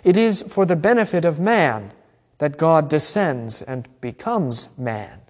It 0.03 0.17
is 0.17 0.41
for 0.41 0.65
the 0.65 0.75
benefit 0.75 1.23
of 1.23 1.39
man 1.39 1.93
that 2.39 2.57
God 2.57 2.89
descends 2.89 3.61
and 3.61 3.87
becomes 4.01 4.67
man. 4.77 5.20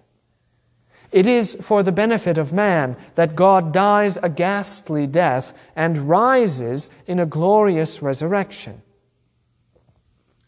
It 1.12 1.26
is 1.26 1.54
for 1.60 1.82
the 1.82 1.92
benefit 1.92 2.38
of 2.38 2.54
man 2.54 2.96
that 3.14 3.36
God 3.36 3.72
dies 3.72 4.16
a 4.22 4.30
ghastly 4.30 5.06
death 5.06 5.52
and 5.76 6.08
rises 6.08 6.88
in 7.06 7.18
a 7.18 7.26
glorious 7.26 8.00
resurrection. 8.00 8.80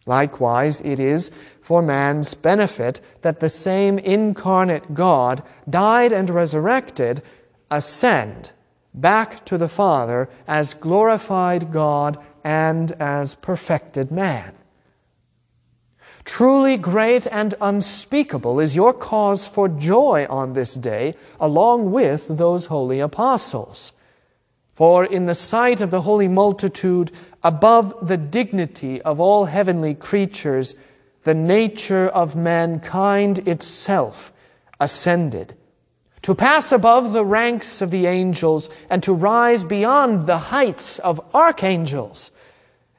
Likewise, 0.06 0.80
it 0.80 0.98
is 0.98 1.30
for 1.60 1.82
man's 1.82 2.34
benefit 2.34 3.00
that 3.22 3.40
the 3.40 3.48
same 3.48 3.98
incarnate 3.98 4.94
God 4.94 5.42
died 5.68 6.12
and 6.12 6.28
resurrected, 6.28 7.22
ascend 7.70 8.52
back 8.94 9.44
to 9.46 9.58
the 9.58 9.68
Father 9.68 10.28
as 10.46 10.74
glorified 10.74 11.72
God 11.72 12.18
and 12.42 12.92
as 12.92 13.34
perfected 13.34 14.10
man. 14.10 14.54
Truly 16.24 16.78
great 16.78 17.26
and 17.26 17.54
unspeakable 17.60 18.58
is 18.58 18.74
your 18.74 18.92
cause 18.92 19.46
for 19.46 19.68
joy 19.68 20.26
on 20.30 20.54
this 20.54 20.74
day, 20.74 21.14
along 21.38 21.92
with 21.92 22.26
those 22.28 22.66
holy 22.66 23.00
apostles. 23.00 23.92
For 24.72 25.04
in 25.04 25.26
the 25.26 25.34
sight 25.34 25.80
of 25.80 25.90
the 25.90 26.00
holy 26.00 26.28
multitude, 26.28 27.12
above 27.42 27.94
the 28.06 28.16
dignity 28.16 29.02
of 29.02 29.20
all 29.20 29.44
heavenly 29.44 29.94
creatures, 29.94 30.74
the 31.24 31.34
nature 31.34 32.08
of 32.08 32.34
mankind 32.34 33.46
itself 33.46 34.32
ascended, 34.80 35.54
to 36.22 36.34
pass 36.34 36.72
above 36.72 37.12
the 37.12 37.24
ranks 37.24 37.82
of 37.82 37.90
the 37.90 38.06
angels 38.06 38.70
and 38.88 39.02
to 39.02 39.12
rise 39.12 39.62
beyond 39.62 40.26
the 40.26 40.38
heights 40.38 40.98
of 41.00 41.20
archangels, 41.34 42.32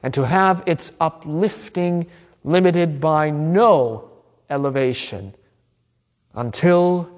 and 0.02 0.14
to 0.14 0.24
have 0.26 0.62
its 0.64 0.92
uplifting 1.00 2.06
limited 2.46 3.00
by 3.00 3.28
no 3.28 4.08
elevation 4.48 5.34
until 6.34 7.10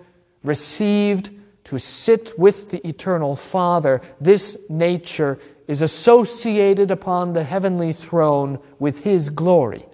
received 0.43 1.31
to 1.65 1.79
sit 1.79 2.37
with 2.39 2.71
the 2.71 2.89
eternal 2.89 3.37
Father, 3.37 4.01
this 4.21 4.57
nature 4.71 5.39
is 5.67 5.83
associated 5.83 6.91
upon 6.91 7.35
the 7.35 7.45
heavenly 7.45 7.93
throne 7.93 8.59
with 8.79 9.05
His 9.05 9.29
glory, 9.29 9.85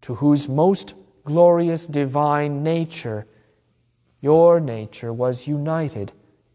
to 0.00 0.16
whose 0.16 0.48
most 0.48 0.94
glorious 1.24 1.86
divine 1.86 2.64
nature 2.64 3.26
your 4.20 4.58
nature 4.58 5.12
was 5.12 5.46
united 5.46 6.12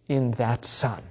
in 0.09 0.31
that 0.31 0.65
Son. 0.65 1.01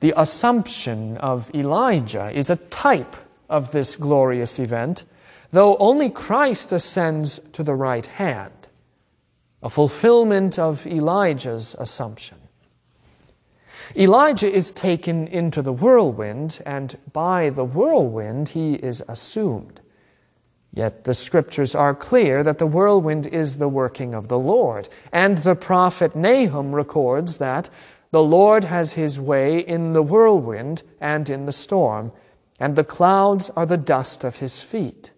The 0.00 0.14
assumption 0.16 1.16
of 1.18 1.54
Elijah 1.54 2.30
is 2.30 2.50
a 2.50 2.56
type 2.56 3.14
of 3.50 3.72
this 3.72 3.96
glorious 3.96 4.58
event, 4.58 5.04
though 5.50 5.76
only 5.76 6.08
Christ 6.08 6.72
ascends 6.72 7.40
to 7.52 7.62
the 7.62 7.74
right 7.74 8.06
hand 8.06 8.52
a 9.62 9.68
fulfillment 9.68 10.58
of 10.58 10.86
Elijah's 10.86 11.76
assumption. 11.78 12.38
Elijah 13.96 14.50
is 14.50 14.70
taken 14.70 15.26
into 15.28 15.62
the 15.62 15.72
whirlwind, 15.72 16.62
and 16.64 16.96
by 17.12 17.50
the 17.50 17.64
whirlwind 17.64 18.50
he 18.50 18.74
is 18.74 19.02
assumed. 19.08 19.80
Yet 20.72 21.04
the 21.04 21.14
scriptures 21.14 21.74
are 21.74 21.94
clear 21.94 22.44
that 22.44 22.58
the 22.58 22.66
whirlwind 22.66 23.26
is 23.26 23.56
the 23.56 23.68
working 23.68 24.14
of 24.14 24.28
the 24.28 24.38
Lord, 24.38 24.88
and 25.12 25.38
the 25.38 25.56
prophet 25.56 26.14
Nahum 26.14 26.72
records 26.72 27.38
that 27.38 27.68
the 28.12 28.22
Lord 28.22 28.64
has 28.64 28.92
his 28.92 29.20
way 29.20 29.58
in 29.58 29.92
the 29.92 30.02
whirlwind 30.02 30.82
and 31.00 31.28
in 31.28 31.46
the 31.46 31.52
storm, 31.52 32.12
and 32.60 32.76
the 32.76 32.84
clouds 32.84 33.50
are 33.50 33.66
the 33.66 33.76
dust 33.76 34.22
of 34.22 34.36
his 34.36 34.62
feet. 34.62 35.12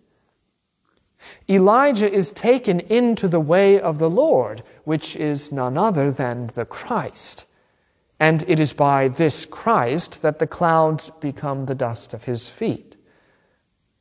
Elijah 1.49 2.11
is 2.11 2.31
taken 2.31 2.81
into 2.81 3.29
the 3.29 3.41
way 3.41 3.81
of 3.81 3.99
the 3.99 4.11
Lord, 4.11 4.63
which 4.85 5.17
is 5.17 5.53
none 5.53 5.77
other 5.77 6.11
than 6.11 6.49
the 6.55 6.65
Christ. 6.65 7.47
And 8.19 8.45
it 8.49 8.61
is 8.61 8.73
by 8.73 9.09
this 9.09 9.45
Christ 9.45 10.23
that 10.23 10.39
the 10.39 10.47
clouds 10.47 11.11
become 11.21 11.67
the 11.67 11.75
dust 11.75 12.15
of 12.15 12.25
his 12.25 12.49
feet. 12.49 12.97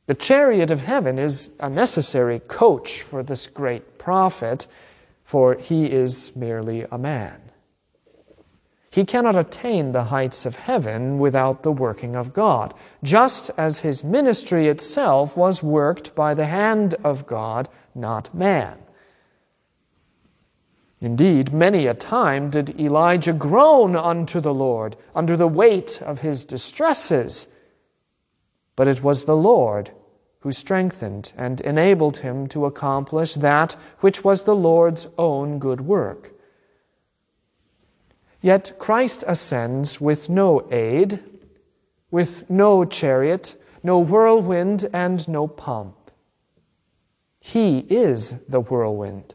The 0.06 0.14
chariot 0.14 0.70
of 0.70 0.82
heaven 0.82 1.18
is 1.18 1.50
a 1.60 1.68
necessary 1.68 2.40
coach 2.40 3.02
for 3.02 3.22
this 3.22 3.46
great 3.46 3.98
prophet, 3.98 4.66
for 5.24 5.54
he 5.54 5.86
is 5.86 6.34
merely 6.36 6.86
a 6.90 6.98
man. 6.98 7.51
He 8.92 9.06
cannot 9.06 9.36
attain 9.36 9.92
the 9.92 10.04
heights 10.04 10.44
of 10.44 10.56
heaven 10.56 11.18
without 11.18 11.62
the 11.62 11.72
working 11.72 12.14
of 12.14 12.34
God, 12.34 12.74
just 13.02 13.50
as 13.56 13.78
his 13.78 14.04
ministry 14.04 14.68
itself 14.68 15.34
was 15.34 15.62
worked 15.62 16.14
by 16.14 16.34
the 16.34 16.44
hand 16.44 16.94
of 17.02 17.26
God, 17.26 17.70
not 17.94 18.34
man. 18.34 18.76
Indeed, 21.00 21.54
many 21.54 21.86
a 21.86 21.94
time 21.94 22.50
did 22.50 22.78
Elijah 22.78 23.32
groan 23.32 23.96
unto 23.96 24.40
the 24.40 24.52
Lord 24.52 24.94
under 25.14 25.38
the 25.38 25.48
weight 25.48 26.02
of 26.02 26.20
his 26.20 26.44
distresses. 26.44 27.48
But 28.76 28.88
it 28.88 29.02
was 29.02 29.24
the 29.24 29.36
Lord 29.36 29.90
who 30.40 30.52
strengthened 30.52 31.32
and 31.34 31.62
enabled 31.62 32.18
him 32.18 32.46
to 32.48 32.66
accomplish 32.66 33.36
that 33.36 33.72
which 34.00 34.22
was 34.22 34.44
the 34.44 34.54
Lord's 34.54 35.06
own 35.16 35.58
good 35.58 35.80
work. 35.80 36.32
Yet 38.42 38.72
Christ 38.80 39.22
ascends 39.28 40.00
with 40.00 40.28
no 40.28 40.66
aid, 40.72 41.22
with 42.10 42.50
no 42.50 42.84
chariot, 42.84 43.54
no 43.84 44.00
whirlwind, 44.00 44.90
and 44.92 45.26
no 45.28 45.46
pomp. 45.46 46.10
He 47.38 47.86
is 47.88 48.32
the 48.48 48.60
whirlwind. 48.60 49.34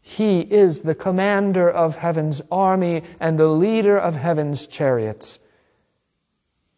He 0.00 0.40
is 0.40 0.80
the 0.80 0.94
commander 0.94 1.68
of 1.68 1.98
heaven's 1.98 2.40
army 2.50 3.02
and 3.20 3.38
the 3.38 3.48
leader 3.48 3.98
of 3.98 4.16
heaven's 4.16 4.66
chariots. 4.66 5.38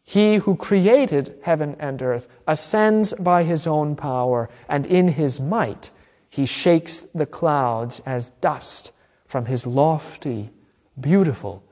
He 0.03 0.37
who 0.37 0.57
created 0.57 1.38
heaven 1.43 1.77
and 1.79 2.03
earth 2.03 2.27
ascends 2.49 3.12
by 3.14 3.45
his 3.45 3.69
own 3.69 3.95
power, 3.95 4.51
and 4.69 4.85
in 4.85 5.07
his 5.07 5.38
might 5.38 5.90
he 6.29 6.45
shakes 6.45 7.03
the 7.14 7.27
clouds 7.27 8.03
as 8.05 8.31
dust 8.40 8.90
from 9.27 9.47
his 9.47 9.64
lofty 9.64 10.51
beautiful, 10.98 11.62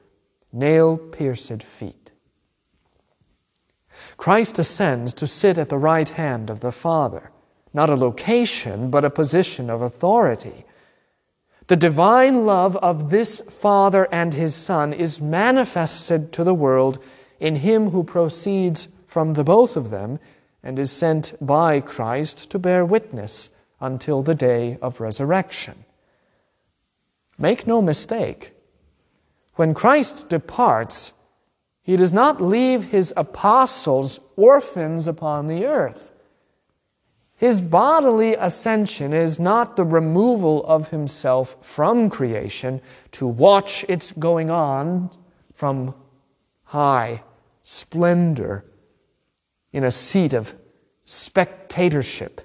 nail 0.52 0.98
pierced 0.98 1.62
feet. 1.62 2.12
Christ 4.16 4.58
ascends 4.58 5.14
to 5.14 5.26
sit 5.26 5.58
at 5.58 5.68
the 5.68 5.78
right 5.78 6.08
hand 6.08 6.50
of 6.50 6.60
the 6.60 6.72
Father, 6.72 7.30
not 7.72 7.90
a 7.90 7.94
location, 7.94 8.90
but 8.90 9.04
a 9.04 9.10
position 9.10 9.70
of 9.70 9.80
authority. 9.80 10.64
The 11.68 11.76
divine 11.76 12.46
love 12.46 12.76
of 12.76 13.10
this 13.10 13.40
Father 13.40 14.08
and 14.10 14.34
His 14.34 14.54
Son 14.54 14.92
is 14.92 15.20
manifested 15.20 16.32
to 16.32 16.44
the 16.44 16.54
world 16.54 16.98
in 17.38 17.56
Him 17.56 17.90
who 17.90 18.02
proceeds 18.02 18.88
from 19.06 19.34
the 19.34 19.44
both 19.44 19.76
of 19.76 19.90
them 19.90 20.18
and 20.62 20.78
is 20.78 20.90
sent 20.90 21.34
by 21.40 21.80
Christ 21.80 22.50
to 22.50 22.58
bear 22.58 22.84
witness 22.84 23.50
until 23.80 24.22
the 24.22 24.34
day 24.34 24.78
of 24.82 25.00
resurrection. 25.00 25.84
Make 27.38 27.66
no 27.66 27.80
mistake, 27.80 28.52
when 29.58 29.74
Christ 29.74 30.28
departs, 30.28 31.12
he 31.82 31.96
does 31.96 32.12
not 32.12 32.40
leave 32.40 32.84
his 32.84 33.12
apostles 33.16 34.20
orphans 34.36 35.08
upon 35.08 35.48
the 35.48 35.66
earth. 35.66 36.12
His 37.34 37.60
bodily 37.60 38.34
ascension 38.34 39.12
is 39.12 39.40
not 39.40 39.74
the 39.74 39.84
removal 39.84 40.64
of 40.64 40.90
himself 40.90 41.56
from 41.60 42.08
creation 42.08 42.80
to 43.10 43.26
watch 43.26 43.84
its 43.88 44.12
going 44.12 44.48
on 44.48 45.10
from 45.52 45.92
high 46.62 47.24
splendor 47.64 48.64
in 49.72 49.82
a 49.82 49.90
seat 49.90 50.34
of 50.34 50.56
spectatorship. 51.04 52.42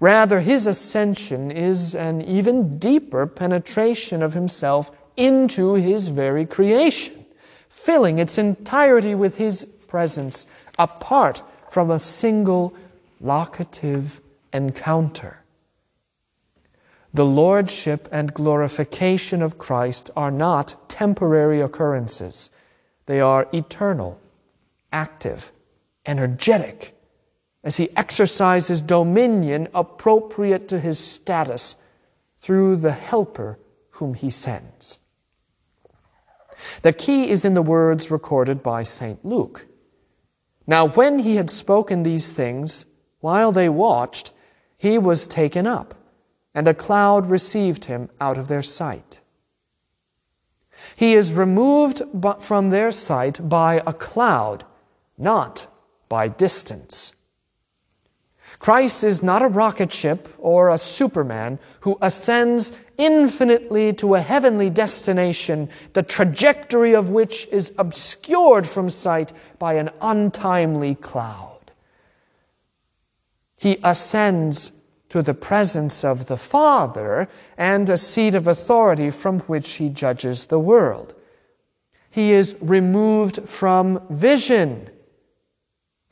Rather, 0.00 0.40
his 0.40 0.66
ascension 0.66 1.50
is 1.50 1.94
an 1.94 2.22
even 2.22 2.78
deeper 2.78 3.26
penetration 3.26 4.22
of 4.22 4.32
himself 4.32 4.90
into 5.18 5.74
his 5.74 6.08
very 6.08 6.46
creation, 6.46 7.26
filling 7.68 8.18
its 8.18 8.38
entirety 8.38 9.14
with 9.14 9.36
his 9.36 9.66
presence, 9.88 10.46
apart 10.78 11.42
from 11.70 11.90
a 11.90 11.98
single 11.98 12.72
locative 13.20 14.20
encounter. 14.52 15.42
The 17.12 17.26
lordship 17.26 18.08
and 18.12 18.32
glorification 18.32 19.42
of 19.42 19.58
Christ 19.58 20.10
are 20.14 20.30
not 20.30 20.88
temporary 20.88 21.60
occurrences. 21.60 22.50
They 23.06 23.20
are 23.20 23.48
eternal, 23.52 24.20
active, 24.92 25.50
energetic, 26.06 26.94
as 27.64 27.76
he 27.76 27.88
exercises 27.96 28.80
dominion 28.80 29.68
appropriate 29.74 30.68
to 30.68 30.78
his 30.78 30.98
status 30.98 31.74
through 32.38 32.76
the 32.76 32.92
helper 32.92 33.58
whom 33.90 34.14
he 34.14 34.30
sends. 34.30 34.98
The 36.82 36.92
key 36.92 37.30
is 37.30 37.44
in 37.44 37.54
the 37.54 37.62
words 37.62 38.10
recorded 38.10 38.62
by 38.62 38.82
St. 38.82 39.24
Luke. 39.24 39.66
Now, 40.66 40.86
when 40.88 41.20
he 41.20 41.36
had 41.36 41.50
spoken 41.50 42.02
these 42.02 42.32
things, 42.32 42.84
while 43.20 43.52
they 43.52 43.68
watched, 43.68 44.32
he 44.76 44.98
was 44.98 45.26
taken 45.26 45.66
up, 45.66 45.94
and 46.54 46.68
a 46.68 46.74
cloud 46.74 47.30
received 47.30 47.86
him 47.86 48.10
out 48.20 48.38
of 48.38 48.48
their 48.48 48.62
sight. 48.62 49.20
He 50.94 51.14
is 51.14 51.32
removed 51.32 52.02
from 52.40 52.70
their 52.70 52.92
sight 52.92 53.48
by 53.48 53.82
a 53.86 53.92
cloud, 53.92 54.64
not 55.16 55.66
by 56.08 56.28
distance. 56.28 57.12
Christ 58.58 59.04
is 59.04 59.22
not 59.22 59.42
a 59.42 59.48
rocket 59.48 59.92
ship 59.92 60.28
or 60.38 60.68
a 60.68 60.78
superman 60.78 61.58
who 61.80 61.98
ascends 62.00 62.72
infinitely 62.98 63.92
to 63.94 64.14
a 64.14 64.20
heavenly 64.20 64.68
destination, 64.68 65.70
the 65.94 66.02
trajectory 66.02 66.94
of 66.94 67.10
which 67.10 67.46
is 67.46 67.72
obscured 67.78 68.66
from 68.66 68.90
sight 68.90 69.32
by 69.58 69.74
an 69.74 69.90
untimely 70.02 70.94
cloud. 70.96 71.70
He 73.56 73.78
ascends 73.82 74.72
to 75.08 75.22
the 75.22 75.34
presence 75.34 76.04
of 76.04 76.26
the 76.26 76.36
Father 76.36 77.28
and 77.56 77.88
a 77.88 77.96
seat 77.96 78.34
of 78.34 78.46
authority 78.46 79.10
from 79.10 79.40
which 79.40 79.76
he 79.76 79.88
judges 79.88 80.46
the 80.46 80.58
world. 80.58 81.14
He 82.10 82.32
is 82.32 82.56
removed 82.60 83.48
from 83.48 84.02
vision 84.10 84.90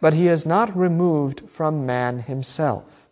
but 0.01 0.14
he 0.14 0.29
is 0.29 0.46
not 0.46 0.77
removed 0.77 1.49
from 1.49 1.87
man 1.87 2.20
himself. 2.20 3.09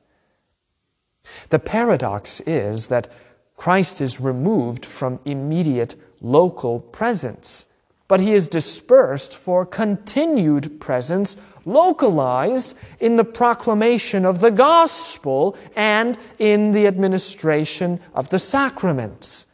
The 1.49 1.59
paradox 1.59 2.41
is 2.41 2.89
that 2.89 3.09
Christ 3.57 4.01
is 4.01 4.21
removed 4.21 4.85
from 4.85 5.21
immediate 5.25 5.95
local 6.21 6.81
presence, 6.81 7.67
but 8.09 8.21
he 8.21 8.33
is 8.33 8.49
dispersed 8.49 9.37
for 9.37 9.65
continued 9.65 10.81
presence, 10.81 11.37
localized 11.65 12.77
in 13.01 13.17
the 13.17 13.25
proclamation 13.25 14.25
of 14.25 14.41
the 14.41 14.51
gospel 14.51 15.57
and 15.75 16.19
in 16.39 16.73
the 16.73 16.87
administration 16.87 18.01
of 18.15 18.29
the 18.31 18.39
sacraments. 18.39 19.47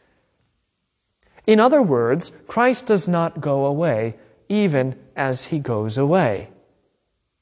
In 1.47 1.59
other 1.59 1.81
words, 1.81 2.31
Christ 2.47 2.85
does 2.85 3.07
not 3.07 3.41
go 3.41 3.65
away 3.65 4.15
even 4.49 4.97
as 5.15 5.45
he 5.45 5.59
goes 5.59 5.97
away 5.97 6.49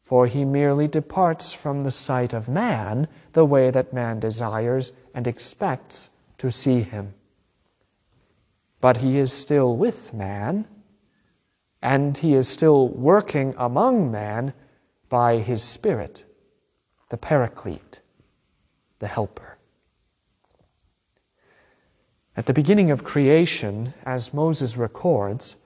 for 0.09 0.25
he 0.25 0.43
merely 0.43 0.87
departs 0.87 1.53
from 1.53 1.81
the 1.81 1.91
sight 1.91 2.33
of 2.33 2.49
man 2.49 3.07
the 3.33 3.45
way 3.45 3.69
that 3.69 3.93
man 3.93 4.19
desires 4.19 4.91
and 5.13 5.27
expects 5.27 6.09
to 6.39 6.51
see 6.51 6.81
him. 6.81 7.13
But 8.81 8.97
he 8.97 9.17
is 9.17 9.31
still 9.31 9.77
with 9.77 10.13
man, 10.13 10.67
and 11.81 12.17
he 12.17 12.33
is 12.33 12.47
still 12.47 12.89
working 12.89 13.53
among 13.57 14.11
man 14.11 14.53
by 15.09 15.37
his 15.37 15.63
Spirit, 15.63 16.25
the 17.09 17.17
Paraclete, 17.17 18.01
the 18.99 19.07
Helper. 19.07 19.57
At 22.37 22.45
the 22.45 22.53
beginning 22.53 22.89
of 22.89 23.03
creation, 23.03 23.93
as 24.05 24.33
Moses 24.33 24.77
records, 24.77 25.57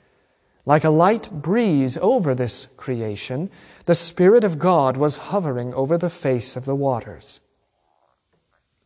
like 0.65 0.83
a 0.83 0.89
light 0.89 1.29
breeze 1.31 1.97
over 1.97 2.33
this 2.33 2.67
creation, 2.77 3.49
the 3.85 3.95
Spirit 3.95 4.43
of 4.43 4.57
God 4.57 4.97
was 4.97 5.17
hovering 5.17 5.73
over 5.73 5.97
the 5.97 6.09
face 6.09 6.55
of 6.55 6.65
the 6.65 6.75
waters. 6.75 7.41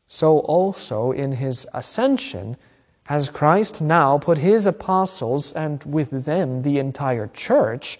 So 0.07 0.39
also 0.39 1.11
in 1.11 1.33
his 1.33 1.67
ascension 1.73 2.57
has 3.03 3.29
Christ 3.29 3.81
now 3.81 4.17
put 4.17 4.37
his 4.37 4.65
apostles 4.65 5.53
and 5.53 5.83
with 5.83 6.25
them 6.25 6.61
the 6.61 6.79
entire 6.79 7.27
church 7.27 7.99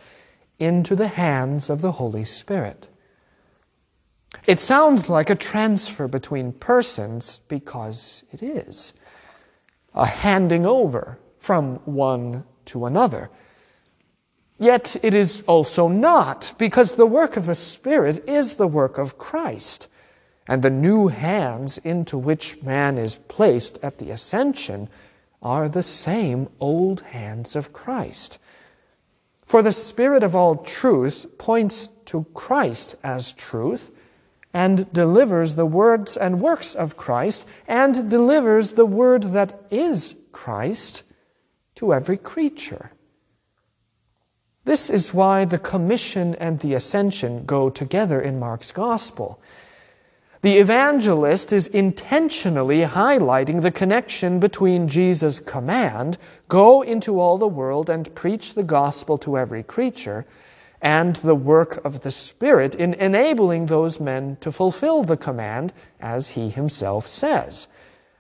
into 0.60 0.96
the 0.96 1.10
hands 1.10 1.70
of 1.70 1.82
the 1.82 1.94
Holy 1.94 2.26
Spirit. 2.26 2.88
It 4.46 4.60
sounds 4.60 5.10
like 5.10 5.30
a 5.30 5.36
transfer 5.36 6.08
between 6.08 6.54
persons 6.54 7.40
because 7.48 8.24
it 8.32 8.42
is 8.42 8.94
a 9.94 10.06
handing 10.06 10.66
over 10.66 11.18
from 11.38 11.76
one 11.86 12.44
to 12.66 12.86
another. 12.86 13.30
Yet 14.60 14.96
it 15.04 15.14
is 15.14 15.44
also 15.48 15.88
not, 15.88 16.54
because 16.58 16.96
the 16.96 17.06
work 17.06 17.38
of 17.38 17.46
the 17.46 17.56
Spirit 17.56 18.28
is 18.28 18.56
the 18.56 18.68
work 18.68 18.98
of 18.98 19.18
Christ. 19.18 19.88
And 20.48 20.62
the 20.62 20.70
new 20.70 21.08
hands 21.10 21.78
into 21.80 22.18
which 22.18 22.64
man 22.64 22.98
is 22.98 23.20
placed 23.28 23.84
at 23.84 23.98
the 23.98 24.12
ascension 24.12 24.90
are 25.42 25.68
the 25.68 25.84
same 25.84 26.50
old 26.60 27.02
hands 27.02 27.56
of 27.56 27.74
Christ. 27.74 28.40
For 29.46 29.62
the 29.62 29.72
Spirit 29.72 30.24
of 30.24 30.36
all 30.36 30.58
truth 30.58 31.26
points 31.38 31.88
to 32.06 32.26
Christ 32.34 32.96
as 33.04 33.34
truth 33.34 33.92
and 34.54 34.92
delivers 34.92 35.56
the 35.56 35.66
words 35.66 36.18
and 36.18 36.42
works 36.42 36.74
of 36.74 36.98
Christ 36.98 37.48
and 37.68 38.10
delivers 38.10 38.74
the 38.74 38.86
word 38.86 39.24
that 39.24 39.62
is 39.70 40.16
Christ 40.32 41.04
to 41.76 41.94
every 41.94 42.18
creature. 42.18 42.92
This 44.66 44.90
is 44.90 45.14
why 45.14 45.46
the 45.46 45.60
commission 45.60 46.36
and 46.36 46.60
the 46.60 46.74
ascension 46.74 47.46
go 47.46 47.70
together 47.70 48.20
in 48.20 48.40
Mark's 48.40 48.72
gospel. 48.72 49.40
The 50.48 50.60
evangelist 50.60 51.52
is 51.52 51.68
intentionally 51.68 52.80
highlighting 52.80 53.64
the 53.64 53.70
connection 53.70 54.40
between 54.40 54.88
Jesus' 54.88 55.42
command, 55.42 56.18
go 56.48 56.84
into 56.84 57.20
all 57.20 57.38
the 57.38 57.50
world 57.50 57.90
and 57.90 58.16
preach 58.16 58.54
the 58.54 58.64
gospel 58.64 59.18
to 59.18 59.38
every 59.38 59.62
creature, 59.62 60.26
and 60.82 61.18
the 61.18 61.36
work 61.36 61.84
of 61.84 62.00
the 62.00 62.14
Spirit 62.14 62.76
in 62.76 62.94
enabling 62.94 63.66
those 63.66 64.00
men 64.00 64.38
to 64.40 64.50
fulfill 64.50 65.04
the 65.04 65.18
command, 65.18 65.74
as 66.00 66.30
he 66.30 66.48
himself 66.48 67.10
says 67.10 67.68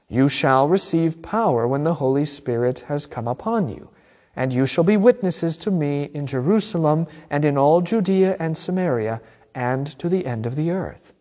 You 0.10 0.28
shall 0.28 0.68
receive 0.68 1.22
power 1.22 1.66
when 1.66 1.84
the 1.84 1.94
Holy 1.94 2.26
Spirit 2.26 2.82
has 2.90 3.06
come 3.06 3.30
upon 3.30 3.70
you 3.70 3.90
and 4.36 4.52
you 4.52 4.66
shall 4.66 4.84
be 4.84 4.98
witnesses 4.98 5.56
to 5.60 5.72
me 5.72 6.10
in 6.14 6.28
Jerusalem 6.28 7.08
and 7.30 7.46
in 7.46 7.58
all 7.58 7.80
Judea 7.80 8.36
and 8.38 8.58
Samaria 8.58 9.22
and 9.56 9.88
to 9.98 10.10
the 10.10 10.26
end 10.26 10.46
of 10.46 10.58
the 10.58 10.72
earth. 10.72 11.14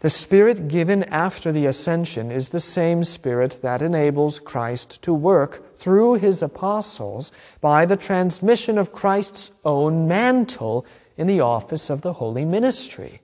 The 0.00 0.10
Spirit 0.10 0.68
given 0.68 1.02
after 1.04 1.52
the 1.52 1.66
ascension 1.66 2.30
is 2.30 2.50
the 2.50 2.60
same 2.60 3.04
Spirit 3.04 3.58
that 3.62 3.82
enables 3.82 4.38
Christ 4.38 5.02
to 5.02 5.12
work 5.12 5.76
through 5.76 6.14
his 6.14 6.42
apostles 6.42 7.32
by 7.60 7.86
the 7.86 7.96
transmission 7.96 8.78
of 8.78 8.92
Christ's 8.92 9.50
own 9.64 10.06
mantle 10.06 10.86
in 11.16 11.26
the 11.26 11.40
office 11.40 11.90
of 11.90 12.02
the 12.02 12.14
holy 12.14 12.44
ministry. 12.44 13.22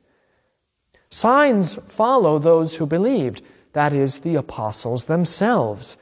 Signs 1.11 1.75
follow 1.75 2.39
those 2.39 2.77
who 2.77 2.87
believed, 2.87 3.43
that 3.73 3.93
is, 3.93 4.21
the 4.21 4.35
apostles 4.35 5.07
themselves 5.07 5.97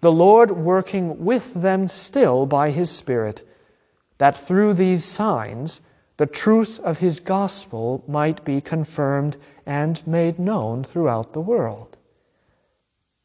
the 0.00 0.12
Lord 0.12 0.50
working 0.52 1.24
with 1.24 1.54
them 1.54 1.86
still 1.86 2.46
by 2.46 2.70
his 2.70 2.90
Spirit, 2.90 3.46
that 4.18 4.36
through 4.36 4.74
these 4.74 5.04
signs 5.04 5.80
the 6.20 6.26
truth 6.26 6.78
of 6.80 6.98
his 6.98 7.18
gospel 7.18 8.04
might 8.06 8.44
be 8.44 8.60
confirmed 8.60 9.38
and 9.64 10.06
made 10.06 10.38
known 10.38 10.84
throughout 10.84 11.32
the 11.32 11.40
world. 11.40 11.96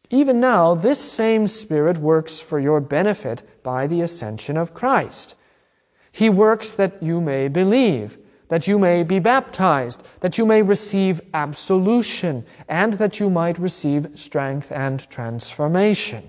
Even 0.10 0.40
now, 0.40 0.74
this 0.74 0.98
same 0.98 1.46
Spirit 1.46 1.98
works 1.98 2.40
for 2.40 2.58
your 2.58 2.80
benefit 2.80 3.44
by 3.64 3.86
the 3.86 4.00
ascension 4.00 4.56
of 4.56 4.74
Christ. 4.74 5.36
He 6.14 6.30
works 6.30 6.74
that 6.76 7.04
you 7.04 7.20
may 7.20 7.50
believe, 7.50 8.18
that 8.48 8.66
you 8.66 8.80
may 8.80 9.04
be 9.04 9.20
baptized, 9.20 10.08
that 10.22 10.38
you 10.38 10.46
may 10.46 10.62
receive 10.62 11.20
absolution, 11.34 12.46
and 12.70 12.94
that 12.94 13.20
you 13.20 13.30
might 13.30 13.60
receive 13.60 14.18
strength 14.18 14.72
and 14.72 15.06
transformation. 15.10 16.24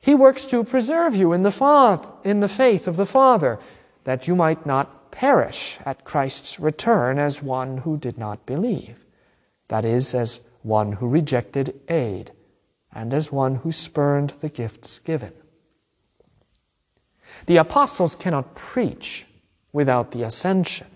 He 0.00 0.14
works 0.14 0.46
to 0.46 0.64
preserve 0.64 1.14
you 1.14 1.34
in 1.34 1.42
the, 1.42 1.52
fath- 1.52 2.24
in 2.24 2.40
the 2.40 2.48
faith 2.48 2.88
of 2.88 2.96
the 2.96 3.04
Father, 3.04 3.58
that 4.04 4.26
you 4.26 4.34
might 4.34 4.64
not 4.64 5.03
perish 5.14 5.78
at 5.86 6.04
Christ's 6.04 6.58
return 6.58 7.20
as 7.20 7.40
one 7.40 7.78
who 7.78 7.96
did 7.96 8.18
not 8.18 8.44
believe, 8.46 9.04
that 9.68 9.84
is, 9.84 10.12
as 10.12 10.40
one 10.62 10.90
who 10.90 11.06
rejected 11.06 11.72
aid, 11.88 12.32
and 12.92 13.14
as 13.14 13.30
one 13.30 13.54
who 13.54 13.70
spurned 13.70 14.30
the 14.40 14.48
gifts 14.48 14.98
given. 14.98 15.32
The 17.46 17.58
apostles 17.58 18.16
cannot 18.16 18.56
preach 18.56 19.24
without 19.72 20.10
the 20.10 20.24
ascension. 20.24 20.88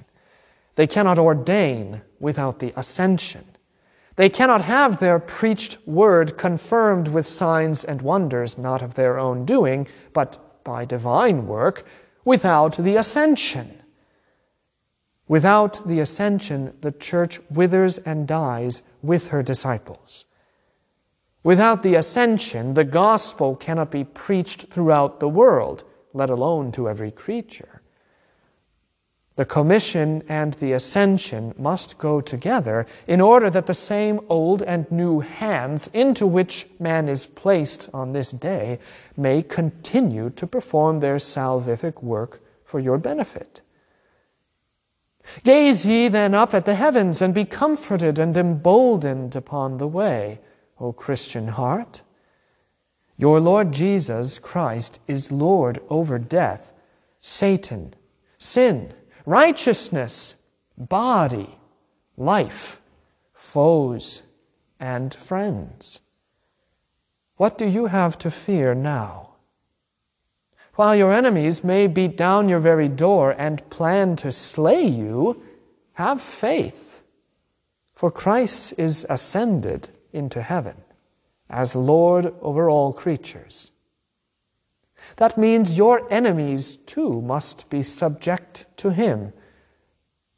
They 0.75 0.89
cannot 0.89 1.19
ordain 1.19 2.03
without 2.19 2.59
the 2.59 2.73
ascension. 2.77 3.45
They 4.17 4.29
cannot 4.29 4.63
have 4.63 4.99
their 4.99 5.21
preached 5.21 5.79
word 5.87 6.37
confirmed 6.37 7.07
with 7.07 7.25
signs 7.25 7.85
and 7.85 8.03
wonders, 8.03 8.59
not 8.59 8.83
of 8.83 8.95
their 8.95 9.17
own 9.17 9.45
doing, 9.45 9.87
but 10.13 10.65
by 10.65 10.85
divine 10.85 11.47
work, 11.47 11.85
without 12.25 12.77
the 12.77 12.97
ascension. 12.97 13.78
Without 15.29 15.87
the 15.87 16.01
ascension, 16.01 16.75
the 16.81 16.93
church 16.93 17.39
withers 17.51 17.99
and 17.99 18.27
dies 18.27 18.83
with 19.03 19.29
her 19.29 19.43
disciples. 19.43 20.25
Without 21.45 21.83
the 21.83 21.95
ascension, 21.95 22.75
the 22.75 22.85
gospel 22.85 23.55
cannot 23.55 23.91
be 23.91 24.05
preached 24.05 24.69
throughout 24.69 25.21
the 25.21 25.29
world, 25.29 25.85
let 26.15 26.31
alone 26.31 26.73
to 26.73 26.89
every 26.89 27.11
creature. 27.11 27.83
The 29.37 29.45
commission 29.45 30.25
and 30.29 30.55
the 30.55 30.73
ascension 30.73 31.55
must 31.57 31.97
go 31.97 32.21
together 32.21 32.87
in 33.07 33.21
order 33.21 33.49
that 33.51 33.67
the 33.67 33.75
same 33.75 34.19
old 34.29 34.63
and 34.63 34.91
new 34.91 35.21
hands 35.21 35.89
into 35.95 36.27
which 36.27 36.67
man 36.81 37.09
is 37.09 37.27
placed 37.27 37.89
on 37.95 38.13
this 38.13 38.33
day 38.33 38.81
may 39.17 39.43
continue 39.43 40.31
to 40.31 40.47
perform 40.47 40.99
their 40.99 41.19
salvific 41.19 42.03
work 42.03 42.41
for 42.65 42.81
your 42.81 42.99
benefit. 42.99 43.61
Gaze 45.45 45.87
ye 45.87 46.09
then 46.09 46.35
up 46.35 46.55
at 46.55 46.65
the 46.65 46.75
heavens, 46.75 47.23
and 47.23 47.35
be 47.35 47.45
comforted 47.45 48.19
and 48.19 48.37
emboldened 48.37 49.37
upon 49.37 49.77
the 49.77 49.89
way, 49.89 50.41
O 50.81 50.93
Christian 50.93 51.49
heart. 51.49 52.03
Your 53.17 53.41
Lord 53.41 53.73
Jesus 53.73 54.39
Christ 54.39 55.01
is 55.09 55.33
Lord 55.33 55.81
over 55.91 56.19
death, 56.19 56.73
Satan, 57.21 57.95
sin, 58.39 58.95
righteousness, 59.27 60.37
body, 60.77 61.59
life, 62.17 62.81
foes, 63.33 64.23
and 64.79 65.13
friends. 65.13 66.01
What 67.37 67.59
do 67.59 67.67
you 67.67 67.87
have 67.87 68.19
to 68.19 68.31
fear 68.31 68.75
now? 68.75 69.28
While 70.79 70.95
your 70.95 71.13
enemies 71.13 71.65
may 71.65 71.89
beat 71.89 72.17
down 72.17 72.49
your 72.49 72.61
very 72.61 72.89
door 72.89 73.35
and 73.37 73.69
plan 73.69 74.15
to 74.15 74.31
slay 74.31 74.87
you, 74.87 75.43
have 75.95 76.23
faith, 76.23 77.03
for 77.93 78.13
Christ 78.13 78.75
is 78.79 79.05
ascended 79.11 79.91
into 80.13 80.41
heaven 80.41 80.77
as 81.51 81.75
Lord 81.75 82.33
over 82.41 82.71
all 82.71 82.93
creatures. 82.93 83.73
That 85.17 85.37
means 85.37 85.77
your 85.77 86.07
enemies 86.13 86.77
too 86.77 87.23
must 87.23 87.69
be 87.69 87.83
subject 87.83 88.67
to 88.77 88.91
him, 88.91 89.33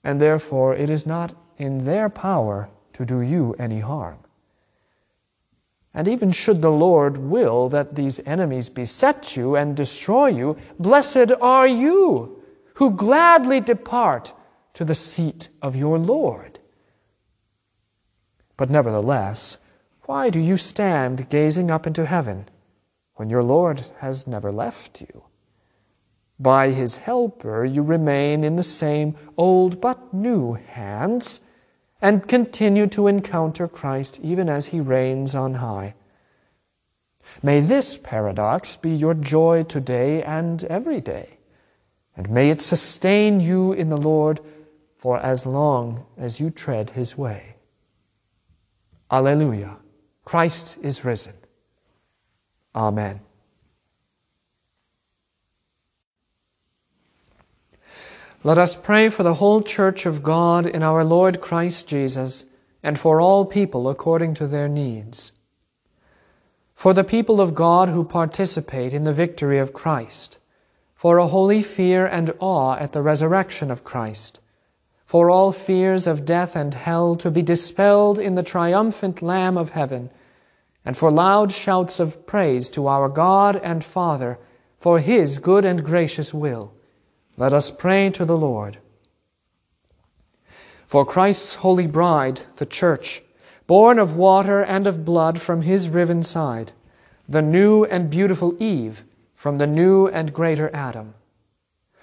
and 0.02 0.22
therefore 0.22 0.74
it 0.74 0.88
is 0.88 1.06
not 1.06 1.34
in 1.58 1.84
their 1.84 2.08
power 2.08 2.70
to 2.94 3.04
do 3.04 3.20
you 3.20 3.54
any 3.58 3.80
harm. 3.80 4.19
And 5.92 6.06
even 6.06 6.30
should 6.30 6.62
the 6.62 6.70
Lord 6.70 7.18
will 7.18 7.68
that 7.70 7.96
these 7.96 8.20
enemies 8.20 8.68
beset 8.68 9.36
you 9.36 9.56
and 9.56 9.76
destroy 9.76 10.28
you, 10.28 10.56
blessed 10.78 11.32
are 11.40 11.66
you 11.66 12.42
who 12.74 12.92
gladly 12.92 13.60
depart 13.60 14.32
to 14.74 14.84
the 14.84 14.94
seat 14.94 15.48
of 15.60 15.76
your 15.76 15.98
Lord. 15.98 16.58
But 18.56 18.70
nevertheless, 18.70 19.58
why 20.02 20.30
do 20.30 20.38
you 20.38 20.56
stand 20.56 21.28
gazing 21.28 21.70
up 21.70 21.86
into 21.86 22.06
heaven 22.06 22.48
when 23.14 23.28
your 23.28 23.42
Lord 23.42 23.84
has 23.98 24.26
never 24.26 24.52
left 24.52 25.00
you? 25.00 25.24
By 26.38 26.70
his 26.70 26.96
helper 26.96 27.64
you 27.64 27.82
remain 27.82 28.44
in 28.44 28.56
the 28.56 28.62
same 28.62 29.16
old 29.36 29.80
but 29.80 30.14
new 30.14 30.54
hands 30.54 31.40
and 32.02 32.26
continue 32.26 32.86
to 32.88 33.06
encounter 33.06 33.68
Christ 33.68 34.18
even 34.22 34.48
as 34.48 34.66
he 34.66 34.80
reigns 34.80 35.34
on 35.34 35.54
high. 35.54 35.94
May 37.42 37.60
this 37.60 37.96
paradox 37.96 38.76
be 38.76 38.90
your 38.90 39.14
joy 39.14 39.64
today 39.64 40.22
and 40.22 40.64
every 40.64 41.00
day, 41.00 41.38
and 42.16 42.28
may 42.30 42.50
it 42.50 42.60
sustain 42.60 43.40
you 43.40 43.72
in 43.72 43.88
the 43.88 43.96
Lord 43.96 44.40
for 44.96 45.18
as 45.18 45.46
long 45.46 46.04
as 46.18 46.40
you 46.40 46.50
tread 46.50 46.90
his 46.90 47.16
way. 47.16 47.56
Alleluia. 49.10 49.76
Christ 50.24 50.78
is 50.82 51.04
risen. 51.04 51.34
Amen. 52.74 53.20
Let 58.42 58.56
us 58.56 58.74
pray 58.74 59.10
for 59.10 59.22
the 59.22 59.34
whole 59.34 59.60
church 59.60 60.06
of 60.06 60.22
God 60.22 60.66
in 60.66 60.82
our 60.82 61.04
Lord 61.04 61.42
Christ 61.42 61.86
Jesus, 61.86 62.44
and 62.82 62.98
for 62.98 63.20
all 63.20 63.44
people 63.44 63.90
according 63.90 64.32
to 64.34 64.46
their 64.46 64.66
needs. 64.66 65.32
For 66.74 66.94
the 66.94 67.04
people 67.04 67.38
of 67.38 67.54
God 67.54 67.90
who 67.90 68.02
participate 68.02 68.94
in 68.94 69.04
the 69.04 69.12
victory 69.12 69.58
of 69.58 69.74
Christ, 69.74 70.38
for 70.94 71.18
a 71.18 71.26
holy 71.26 71.62
fear 71.62 72.06
and 72.06 72.32
awe 72.38 72.76
at 72.76 72.92
the 72.92 73.02
resurrection 73.02 73.70
of 73.70 73.84
Christ, 73.84 74.40
for 75.04 75.28
all 75.28 75.52
fears 75.52 76.06
of 76.06 76.24
death 76.24 76.56
and 76.56 76.72
hell 76.72 77.16
to 77.16 77.30
be 77.30 77.42
dispelled 77.42 78.18
in 78.18 78.36
the 78.36 78.42
triumphant 78.42 79.20
Lamb 79.20 79.58
of 79.58 79.70
heaven, 79.70 80.10
and 80.82 80.96
for 80.96 81.10
loud 81.10 81.52
shouts 81.52 82.00
of 82.00 82.26
praise 82.26 82.70
to 82.70 82.86
our 82.86 83.10
God 83.10 83.56
and 83.56 83.84
Father 83.84 84.38
for 84.78 84.98
his 84.98 85.36
good 85.36 85.66
and 85.66 85.84
gracious 85.84 86.32
will 86.32 86.72
let 87.40 87.54
us 87.54 87.70
pray 87.70 88.10
to 88.10 88.26
the 88.26 88.36
Lord. 88.36 88.76
For 90.84 91.06
Christ's 91.06 91.54
holy 91.54 91.86
bride, 91.86 92.42
the 92.56 92.66
church, 92.66 93.22
born 93.66 93.98
of 93.98 94.14
water 94.14 94.62
and 94.62 94.86
of 94.86 95.06
blood 95.06 95.40
from 95.40 95.62
his 95.62 95.88
riven 95.88 96.22
side, 96.22 96.72
the 97.26 97.40
new 97.40 97.86
and 97.86 98.10
beautiful 98.10 98.54
Eve 98.62 99.04
from 99.34 99.56
the 99.56 99.66
new 99.66 100.06
and 100.06 100.34
greater 100.34 100.70
Adam. 100.74 101.14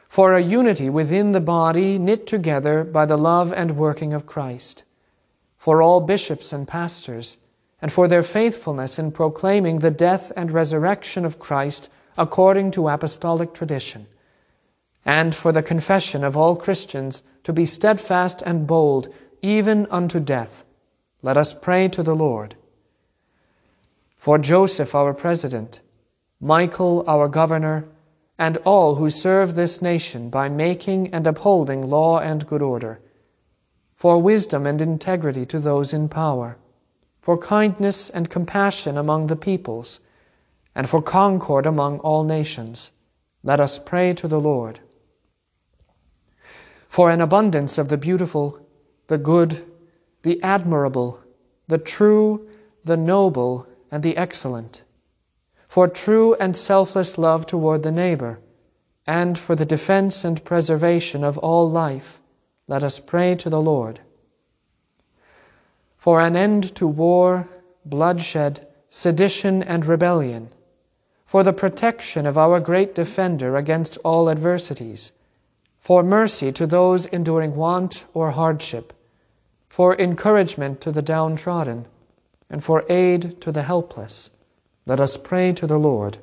For 0.10 0.34
a 0.34 0.42
unity 0.42 0.90
within 0.90 1.34
the 1.34 1.40
body 1.40 2.00
knit 2.00 2.26
together 2.26 2.84
by 2.84 3.06
the 3.06 3.18
love 3.18 3.54
and 3.54 3.78
working 3.78 4.16
of 4.16 4.26
Christ. 4.26 4.86
For 5.60 5.84
all 5.84 6.02
bishops 6.02 6.52
and 6.52 6.68
pastors, 6.68 7.38
and 7.80 7.94
for 7.94 8.08
their 8.08 8.24
faithfulness 8.24 8.98
in 8.98 9.12
proclaiming 9.12 9.80
the 9.80 9.92
death 9.92 10.32
and 10.36 10.50
resurrection 10.50 11.26
of 11.26 11.38
Christ 11.38 11.90
according 12.18 12.72
to 12.72 12.90
apostolic 12.90 13.54
tradition 13.54 14.08
and 15.06 15.34
for 15.34 15.52
the 15.52 15.64
confession 15.64 16.24
of 16.24 16.36
all 16.36 16.56
Christians 16.56 17.24
to 17.44 17.54
be 17.54 17.66
steadfast 17.66 18.42
and 18.42 18.68
bold, 18.68 19.08
even 19.42 19.88
unto 19.90 20.20
death. 20.20 20.66
Let 21.22 21.38
us 21.38 21.54
pray 21.54 21.88
to 21.90 22.04
the 22.04 22.16
Lord. 22.16 22.56
For 24.18 24.38
Joseph, 24.38 24.94
our 24.94 25.14
president, 25.14 25.80
Michael, 26.42 27.06
our 27.08 27.30
governor, 27.30 27.86
and 28.38 28.58
all 28.66 28.96
who 28.96 29.10
serve 29.10 29.56
this 29.56 29.82
nation 29.82 30.30
by 30.30 30.50
making 30.50 31.14
and 31.14 31.26
upholding 31.26 31.90
law 31.90 32.20
and 32.20 32.46
good 32.46 32.62
order, 32.62 33.00
for 33.96 34.22
wisdom 34.22 34.66
and 34.66 34.82
integrity 34.82 35.46
to 35.46 35.60
those 35.60 35.94
in 35.94 36.10
power, 36.10 36.58
for 37.22 37.38
kindness 37.38 38.10
and 38.10 38.30
compassion 38.30 38.98
among 38.98 39.28
the 39.28 39.36
peoples, 39.38 40.02
and 40.76 40.90
for 40.90 41.02
concord 41.02 41.66
among 41.66 42.00
all 42.00 42.26
nations, 42.26 42.92
let 43.42 43.62
us 43.62 43.80
pray 43.80 44.14
to 44.14 44.28
the 44.28 44.40
Lord 44.40 44.82
for 46.98 47.12
an 47.12 47.22
abundance 47.22 47.78
of 47.78 47.90
the 47.90 47.98
beautiful, 47.98 48.60
the 49.06 49.20
good, 49.20 49.64
the 50.24 50.42
admirable, 50.42 51.20
the 51.68 51.78
true, 51.78 52.50
the 52.84 52.98
noble, 52.98 53.68
and 53.92 54.02
the 54.02 54.18
excellent, 54.18 54.82
for 55.68 55.88
true 55.88 56.34
and 56.40 56.58
selfless 56.58 57.20
love 57.20 57.46
toward 57.46 57.84
the 57.84 57.92
neighbor, 57.92 58.40
and 59.06 59.38
for 59.38 59.56
the 59.56 59.64
defense 59.64 60.26
and 60.26 60.44
preservation 60.44 61.24
of 61.24 61.38
all 61.38 61.70
life, 61.70 62.20
let 62.68 62.82
us 62.82 62.98
pray 62.98 63.36
to 63.36 63.48
the 63.48 63.62
Lord. 63.62 64.00
For 66.00 66.20
an 66.20 66.36
end 66.36 66.74
to 66.78 66.88
war, 66.88 67.48
bloodshed, 67.86 68.66
sedition, 68.90 69.62
and 69.62 69.86
rebellion, 69.86 70.50
for 71.28 71.44
the 71.44 71.54
protection 71.54 72.26
of 72.26 72.40
our 72.40 72.60
great 72.60 72.96
defender 72.96 73.56
against 73.56 73.98
all 73.98 74.32
adversities, 74.32 75.12
for 75.88 76.04
mercy 76.04 76.52
to 76.52 76.68
those 76.68 77.06
enduring 77.06 77.56
want 77.56 78.04
or 78.14 78.32
hardship, 78.32 78.92
for 79.70 79.96
encouragement 79.96 80.82
to 80.82 80.92
the 80.92 81.02
downtrodden, 81.02 81.88
and 82.50 82.62
for 82.62 82.84
aid 82.90 83.40
to 83.40 83.54
the 83.54 83.64
helpless. 83.64 84.30
Let 84.86 85.00
us 85.00 85.16
pray 85.16 85.54
to 85.54 85.66
the 85.66 85.78
Lord. 85.80 86.18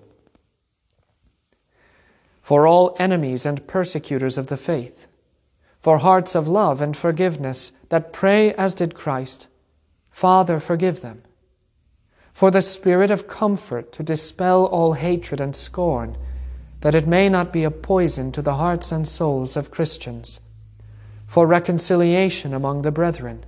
For 2.42 2.66
all 2.66 2.94
enemies 2.98 3.46
and 3.46 3.66
persecutors 3.66 4.36
of 4.36 4.48
the 4.48 4.58
faith, 4.58 5.06
for 5.80 5.96
hearts 5.96 6.34
of 6.34 6.46
love 6.46 6.82
and 6.82 6.94
forgiveness 6.94 7.72
that 7.88 8.12
pray 8.12 8.52
as 8.52 8.74
did 8.74 8.94
Christ, 8.94 9.46
Father, 10.10 10.60
forgive 10.60 11.00
them. 11.00 11.22
For 12.34 12.50
the 12.50 12.60
spirit 12.60 13.10
of 13.10 13.26
comfort 13.26 13.92
to 13.92 14.02
dispel 14.02 14.66
all 14.66 14.92
hatred 14.92 15.40
and 15.40 15.56
scorn 15.56 16.18
that 16.84 16.94
it 16.94 17.06
may 17.06 17.30
not 17.30 17.50
be 17.50 17.64
a 17.64 17.70
poison 17.70 18.30
to 18.30 18.42
the 18.42 18.56
hearts 18.56 18.92
and 18.92 19.08
souls 19.08 19.56
of 19.56 19.70
Christians, 19.70 20.42
for 21.26 21.46
reconciliation 21.46 22.52
among 22.52 22.82
the 22.82 22.92
brethren, 22.92 23.46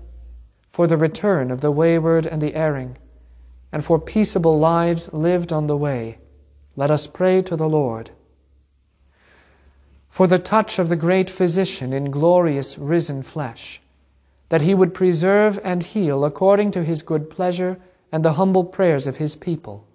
for 0.71 0.87
the 0.87 0.97
return 0.97 1.51
of 1.51 1.61
the 1.61 1.71
wayward 1.71 2.25
and 2.25 2.41
the 2.41 2.55
erring, 2.55 2.97
and 3.71 3.85
for 3.85 3.99
peaceable 3.99 4.59
lives 4.59 5.13
lived 5.13 5.53
on 5.53 5.67
the 5.67 5.77
way, 5.77 6.17
let 6.77 6.91
us 6.91 7.07
pray 7.07 7.43
to 7.43 7.57
the 7.57 7.69
Lord. 7.69 8.11
For 10.09 10.27
the 10.27 10.39
touch 10.39 10.79
of 10.79 10.89
the 10.89 10.97
great 10.97 11.29
physician 11.29 11.93
in 11.93 12.11
glorious 12.11 12.79
risen 12.79 13.23
flesh, 13.23 13.83
that 14.49 14.63
he 14.63 14.75
would 14.75 14.95
preserve 14.95 15.61
and 15.63 15.83
heal 15.83 16.25
according 16.25 16.71
to 16.71 16.83
his 16.83 17.03
good 17.03 17.29
pleasure 17.29 17.79
and 18.11 18.25
the 18.25 18.33
humble 18.33 18.65
prayers 18.65 19.07
of 19.07 19.19
his 19.19 19.37
people. 19.37 19.87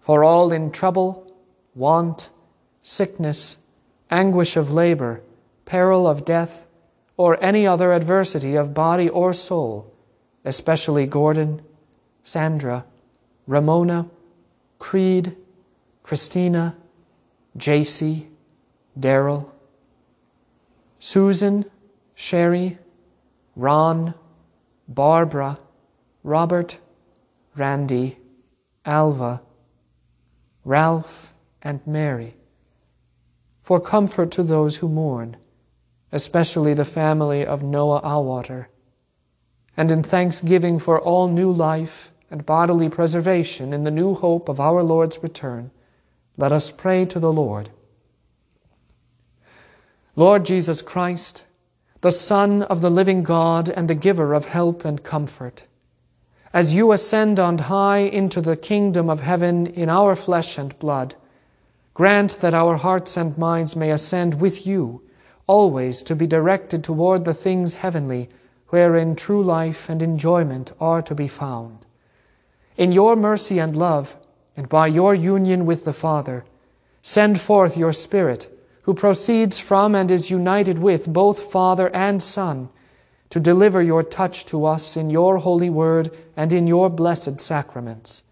For 0.00 0.22
all 0.22 0.52
in 0.52 0.70
trouble, 0.70 1.36
want, 1.74 2.30
sickness, 2.82 3.56
anguish 4.10 4.56
of 4.56 4.72
labor, 4.72 5.22
peril 5.64 6.06
of 6.06 6.24
death, 6.24 6.66
or 7.16 7.42
any 7.42 7.66
other 7.66 7.92
adversity 7.92 8.56
of 8.56 8.74
body 8.74 9.08
or 9.08 9.32
soul, 9.32 9.94
especially 10.44 11.06
Gordon, 11.06 11.62
Sandra, 12.24 12.84
Ramona, 13.46 14.08
Creed, 14.78 15.36
Christina, 16.02 16.76
JC, 17.56 18.26
Daryl, 18.98 19.50
Susan, 20.98 21.64
Sherry, 22.14 22.78
Ron, 23.56 24.14
Barbara, 24.88 25.58
Robert, 26.22 26.78
Randy, 27.56 28.18
Alva, 28.84 29.42
Ralph, 30.64 31.32
and 31.62 31.80
Mary. 31.86 32.34
For 33.62 33.80
comfort 33.80 34.30
to 34.32 34.42
those 34.42 34.76
who 34.76 34.88
mourn, 34.88 35.36
especially 36.10 36.74
the 36.74 36.84
family 36.84 37.46
of 37.46 37.62
Noah 37.62 38.00
Awater, 38.02 38.68
and 39.76 39.90
in 39.90 40.02
thanksgiving 40.02 40.78
for 40.78 41.00
all 41.00 41.28
new 41.28 41.50
life 41.50 42.12
and 42.30 42.44
bodily 42.44 42.88
preservation 42.88 43.72
in 43.72 43.84
the 43.84 43.90
new 43.90 44.14
hope 44.14 44.48
of 44.48 44.60
our 44.60 44.82
Lord's 44.82 45.22
return, 45.22 45.70
let 46.36 46.52
us 46.52 46.70
pray 46.70 47.04
to 47.06 47.20
the 47.20 47.32
Lord. 47.32 47.70
Lord 50.16 50.44
Jesus 50.44 50.82
Christ, 50.82 51.44
the 52.00 52.12
Son 52.12 52.62
of 52.62 52.82
the 52.82 52.90
living 52.90 53.22
God 53.22 53.68
and 53.68 53.88
the 53.88 53.94
giver 53.94 54.34
of 54.34 54.46
help 54.46 54.84
and 54.84 55.02
comfort, 55.02 55.64
as 56.52 56.74
you 56.74 56.92
ascend 56.92 57.38
on 57.38 57.56
high 57.58 58.00
into 58.00 58.40
the 58.40 58.56
kingdom 58.56 59.08
of 59.08 59.20
heaven 59.20 59.66
in 59.66 59.88
our 59.88 60.16
flesh 60.16 60.58
and 60.58 60.78
blood, 60.78 61.14
grant 61.94 62.40
that 62.40 62.54
our 62.54 62.76
hearts 62.76 63.16
and 63.16 63.36
minds 63.36 63.76
may 63.76 63.90
ascend 63.90 64.40
with 64.40 64.66
you, 64.66 65.02
always 65.46 66.02
to 66.02 66.16
be 66.16 66.26
directed 66.26 66.82
toward 66.82 67.24
the 67.24 67.34
things 67.34 67.76
heavenly, 67.76 68.28
wherein 68.68 69.14
true 69.14 69.42
life 69.42 69.88
and 69.88 70.00
enjoyment 70.00 70.72
are 70.80 71.02
to 71.02 71.14
be 71.14 71.28
found. 71.28 71.84
In 72.76 72.92
your 72.92 73.16
mercy 73.16 73.58
and 73.58 73.76
love, 73.76 74.16
and 74.56 74.68
by 74.68 74.86
your 74.86 75.14
union 75.14 75.66
with 75.66 75.84
the 75.84 75.92
Father, 75.92 76.44
send 77.02 77.40
forth 77.40 77.76
your 77.76 77.92
Spirit 77.92 78.48
who 78.82 78.94
proceeds 78.94 79.58
from 79.58 79.94
and 79.94 80.10
is 80.10 80.30
united 80.30 80.78
with 80.78 81.12
both 81.12 81.52
Father 81.52 81.88
and 81.94 82.22
Son, 82.22 82.68
to 83.30 83.40
deliver 83.40 83.80
your 83.80 84.02
touch 84.02 84.44
to 84.46 84.66
us 84.66 84.96
in 84.96 85.08
your 85.08 85.38
holy 85.38 85.70
word 85.70 86.16
and 86.36 86.52
in 86.52 86.66
your 86.66 86.90
blessed 86.90 87.40
sacraments. 87.40 88.22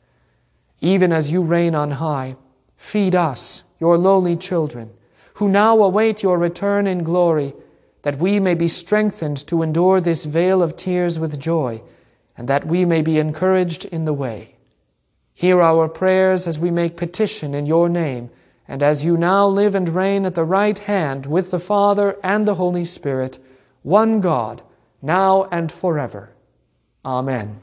Even 0.81 1.13
as 1.13 1.31
you 1.31 1.41
reign 1.41 1.75
on 1.75 1.93
high, 1.93 2.37
feed 2.81 3.15
us, 3.15 3.63
your 3.79 3.99
lowly 3.99 4.35
children, 4.35 4.91
who 5.35 5.49
now 5.49 5.81
await 5.83 6.23
your 6.23 6.39
return 6.39 6.87
in 6.87 7.05
glory, 7.05 7.53
that 8.03 8.19
we 8.19 8.41
may 8.41 8.55
be 8.55 8.67
strengthened 8.67 9.47
to 9.47 9.63
endure 9.63 10.01
this 10.01 10.25
vale 10.25 10.63
of 10.63 10.77
tears 10.77 11.19
with 11.19 11.39
joy, 11.39 11.81
and 12.39 12.49
that 12.49 12.67
we 12.67 12.87
may 12.87 13.03
be 13.03 13.19
encouraged 13.19 13.85
in 13.85 14.07
the 14.07 14.15
way. 14.15 14.57
Hear 15.35 15.61
our 15.61 15.89
prayers 15.89 16.47
as 16.47 16.59
we 16.59 16.71
make 16.71 16.97
petition 16.97 17.55
in 17.55 17.67
your 17.67 17.91
name 17.91 18.31
and 18.67 18.83
as 18.83 19.05
you 19.05 19.17
now 19.17 19.47
live 19.47 19.75
and 19.75 19.89
reign 19.89 20.25
at 20.25 20.35
the 20.35 20.45
right 20.45 20.79
hand 20.79 21.27
with 21.27 21.51
the 21.51 21.61
Father 21.61 22.17
and 22.25 22.49
the 22.49 22.55
Holy 22.55 22.87
Spirit, 22.87 23.39
one 23.83 24.21
God, 24.21 24.63
now 25.03 25.45
and 25.53 25.71
forever. 25.71 26.31
Amen. 27.05 27.61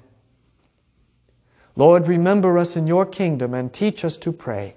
Lord, 1.75 2.07
remember 2.07 2.57
us 2.57 2.77
in 2.77 2.85
your 2.85 3.05
kingdom 3.05 3.53
and 3.55 3.73
teach 3.73 4.05
us 4.05 4.15
to 4.17 4.31
pray. 4.31 4.76